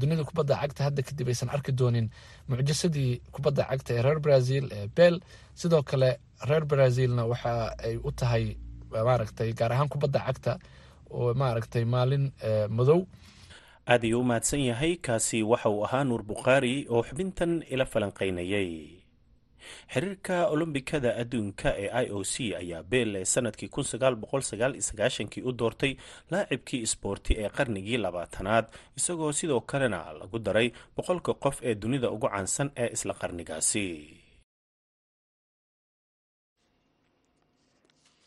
dunida 0.00 0.24
kubadda 0.24 0.54
cagta 0.62 0.84
hadda 0.84 1.02
kadib 1.02 1.28
aysan 1.28 1.48
arki 1.54 1.72
doonin 1.72 2.10
mucjisadii 2.48 3.20
kubadda 3.34 3.64
cagta 3.70 3.94
ee 3.94 4.02
reer 4.02 4.20
brazil 4.20 4.64
ee 4.72 4.86
bel. 4.96 5.20
Sidoo 5.54 5.82
kale 5.82 6.10
reer 6.48 6.64
brazilna 6.64 7.24
waxa 7.26 7.52
ay 7.86 7.96
u 7.96 8.10
tahay 8.12 8.56
maaragtay 8.90 9.52
gaar 9.58 9.72
ahaan 9.72 9.88
kubadda 9.88 10.20
cagta 10.26 10.58
oo 11.10 11.34
maaragtay 11.34 11.84
maalin 11.84 12.32
madow. 12.68 13.06
Aad 13.86 14.02
ayuu 14.04 14.20
u 14.20 14.24
mahadsan 14.24 14.60
yahay 14.60 14.96
kaasi 14.96 15.42
waxa 15.42 15.68
uu 15.70 15.84
ahaa 15.86 16.04
nuur 16.04 16.22
bukhaari 16.22 16.86
oo 16.90 17.02
xubintan 17.08 17.62
ila 17.70 17.84
falanqaynayay 17.86 18.70
xiriirka 19.92 20.36
olombikada 20.54 21.10
adduunka 21.22 21.68
ee 21.84 21.88
i 22.04 22.06
o 22.10 22.20
c 22.32 22.34
ayaa 22.60 22.82
belle 22.92 23.20
sannadkii 23.24 23.68
kii 25.32 25.42
u 25.48 25.52
doortay 25.52 25.92
laacibkii 26.30 26.80
isboorti 26.86 27.32
ee 27.42 27.48
qarnigii 27.56 27.98
labaatanaad 28.04 28.64
isagoo 28.98 29.32
sidoo 29.32 29.60
kalena 29.70 30.00
lagu 30.20 30.38
daray 30.46 30.68
boqolka 30.96 31.32
qof 31.44 31.56
ee 31.68 31.74
dunida 31.82 32.08
ugu 32.10 32.28
caansan 32.32 32.68
ee 32.82 32.88
isla 32.96 33.14
qarnigaasi 33.20 33.86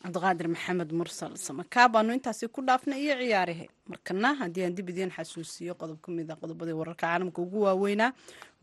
cabdiqaadir 0.02 0.48
maxamed 0.54 0.90
mursal 0.98 1.32
samakaab 1.36 1.96
aanu 1.96 2.12
intaasi 2.16 2.48
ku 2.48 2.60
dhaafnay 2.68 3.00
iyo 3.04 3.14
ciyaarahe 3.20 3.66
markana 3.90 4.28
haddii 4.40 4.64
aan 4.66 4.74
dib 4.76 4.88
idiin 4.92 5.10
xasuusiyo 5.16 5.74
qodob 5.80 5.98
ka 6.04 6.10
mid 6.12 6.30
a 6.30 6.36
qodobadii 6.40 6.72
wararka 6.80 7.06
caalamka 7.06 7.42
ugu 7.42 7.60
waaweynaa 7.66 8.12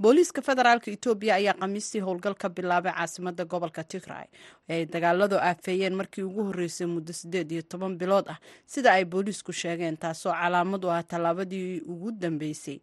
booliiska 0.01 0.41
federaalka 0.41 0.89
etoobiya 0.91 1.35
ayaa 1.39 1.53
khamiistii 1.61 2.01
howlgal 2.07 2.33
ka 2.41 2.49
bilaabay 2.49 2.93
caasimada 2.97 3.45
gobolka 3.45 3.83
tigray 3.83 4.25
ay 4.69 4.85
dagaaladu 4.85 5.35
aafeeyeen 5.37 5.95
markii 5.99 6.23
ugu 6.29 6.41
horreysay 6.49 6.87
muddo 6.87 7.13
siddeed 7.13 7.51
iyo 7.51 7.61
toban 7.61 7.97
bilood 7.97 8.25
ah. 8.33 8.39
Sida 8.65 8.91
ay 8.97 9.05
booliisku 9.05 9.53
sheegeen 9.53 9.97
taasoo 9.97 10.33
calaamad 10.33 10.83
u 10.85 10.89
ah 10.91 11.03
tallaabadii 11.03 11.81
ugu 11.85 12.11
dambeysay 12.11 12.79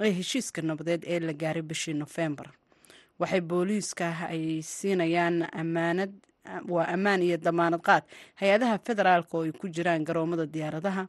ee 0.00 0.10
heshiiska 0.18 0.62
nabadeed 0.62 1.02
ee 1.06 1.20
la 1.20 1.32
gaaray 1.32 1.62
bishii 1.62 1.94
nofembar 1.94 2.50
waxay 3.18 3.40
booliiska 3.40 4.06
ay 4.34 4.62
siinayaan 4.62 5.46
ammaanad 5.62 6.10
waa 6.68 6.86
ammaan 6.94 7.22
iyo 7.22 7.36
damaanad 7.36 7.80
qaad. 7.82 8.02
Hay'adaha 8.40 8.78
federaalka 8.86 9.38
oo 9.38 9.42
ay 9.46 9.52
ku 9.52 9.68
jiraan 9.68 10.04
garoomada 10.04 10.46
diyaaradaha 10.46 11.06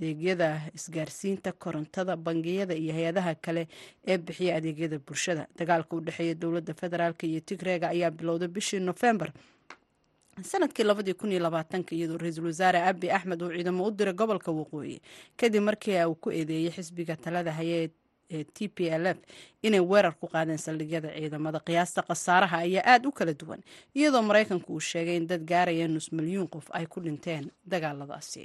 adeegyada 0.00 0.60
isgaarsiinta 0.74 1.52
korontada 1.52 2.16
bangiyada 2.16 2.74
iyo 2.74 2.92
hay'adaha 2.94 3.34
kale 3.42 3.66
ee 4.06 4.18
bixiya 4.18 4.56
adeegyada 4.56 4.98
bulshada. 4.98 5.46
Dagaalka 5.58 5.96
u 5.96 6.00
dhexeeya 6.00 6.34
dowladda 6.34 6.74
federaalk 6.74 7.22
iyo 7.24 7.40
tigreega 7.40 7.88
ayaa 7.88 8.10
bilowday 8.10 8.48
bishii 8.48 8.80
nofembar 8.80 9.32
sannadkii 10.42 10.84
labadii 10.84 11.14
kun 11.14 11.32
iyo 11.32 11.40
labaatanka 11.42 11.94
iyadoo 11.94 12.16
ra'iisul 12.18 12.46
wasaare 12.46 12.78
abi 12.86 13.10
axmed 13.10 13.42
uu 13.42 13.50
ciidamo 13.52 13.84
u 13.86 13.90
diray 13.90 14.14
gobolka 14.14 14.52
waqooyi. 14.52 15.00
Kadib 15.36 15.62
markii 15.62 15.98
uu 16.06 16.14
ku 16.14 16.30
eedeeyey 16.30 16.70
xisbiga 16.70 17.16
talada 17.16 17.52
haye 17.52 17.84
ee 17.84 17.88
t 18.54 18.68
p 18.68 18.88
l 18.90 19.04
f 19.06 19.18
inay 19.62 19.80
weerar 19.90 20.14
ku 20.20 20.26
qaadeen 20.34 20.58
saldhigyada 20.58 21.08
ciidamada. 21.16 21.58
Qiyaasta 21.66 22.02
khasaaraha 22.08 22.56
ayaa 22.66 22.84
aada 22.92 23.08
u 23.08 23.12
kala 23.12 23.32
duwan 23.40 23.60
iyadoo 23.94 24.22
maraykanku 24.22 24.68
uu 24.74 24.80
sheegay 24.90 25.16
in 25.16 25.26
dad 25.26 25.42
gaaraya 25.50 25.88
nus 25.88 26.12
milyuun 26.12 26.48
qof 26.54 26.66
ay 26.78 26.86
ku 26.86 27.00
dhinteen 27.00 27.50
dagaaladaasi. 27.72 28.44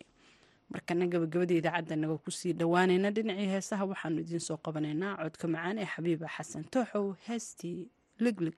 Markana 0.73 1.05
gabagabada 1.07 1.53
idaacadda 1.53 1.95
naga 1.95 2.17
ku 2.17 2.31
sii 2.31 2.53
dhowaanayna 2.59 3.09
dhinacii 3.15 3.49
heesaha 3.53 3.85
waxaanu 3.91 4.19
idiin 4.25 4.39
soo 4.47 4.57
qabanaynaa 4.65 5.13
codka 5.21 5.47
macaan 5.47 5.77
ee 5.77 5.85
xabiiba 5.93 6.27
xasan 6.35 6.63
tooxow 6.73 7.05
heestii 7.27 7.79
liglig 8.23 8.57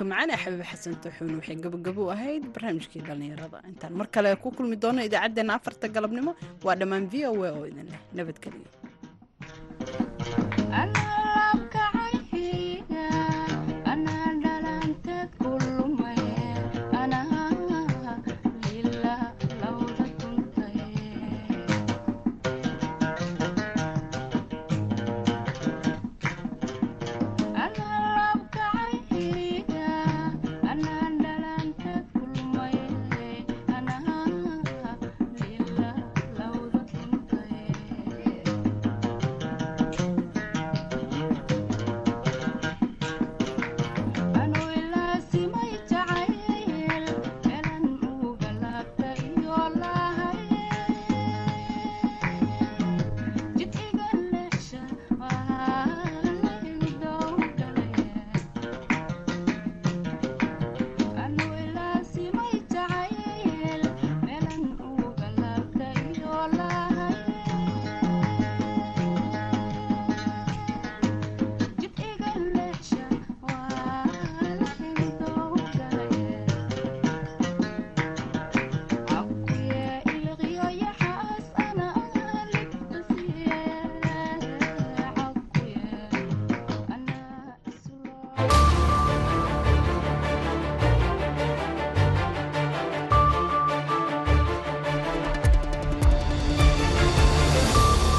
codka 0.00 0.08
macaan 0.12 0.30
ee 0.34 0.38
xabiib 0.44 0.64
xasan 0.70 0.94
tuxuun 1.02 1.34
waxay 1.38 1.56
gabagabo 1.64 2.00
u 2.06 2.10
ahayd 2.14 2.44
barnaamijkii 2.54 3.02
dhallinyarada. 3.08 3.58
Intaan 3.70 3.92
mar 4.00 4.06
kale 4.14 4.30
ku 4.42 4.48
kulmi 4.56 4.76
doono 4.82 5.00
idaacaddeenna 5.08 5.54
afarta 5.58 5.86
galabnimo 5.96 6.32
waa 6.64 6.76
dhammaan 6.80 7.04
v 7.12 7.14
o 7.28 7.32
a 7.44 7.50
oo 7.58 7.64
idin 7.70 7.86
leh. 7.92 8.00
Nabadgelyo 8.16 8.68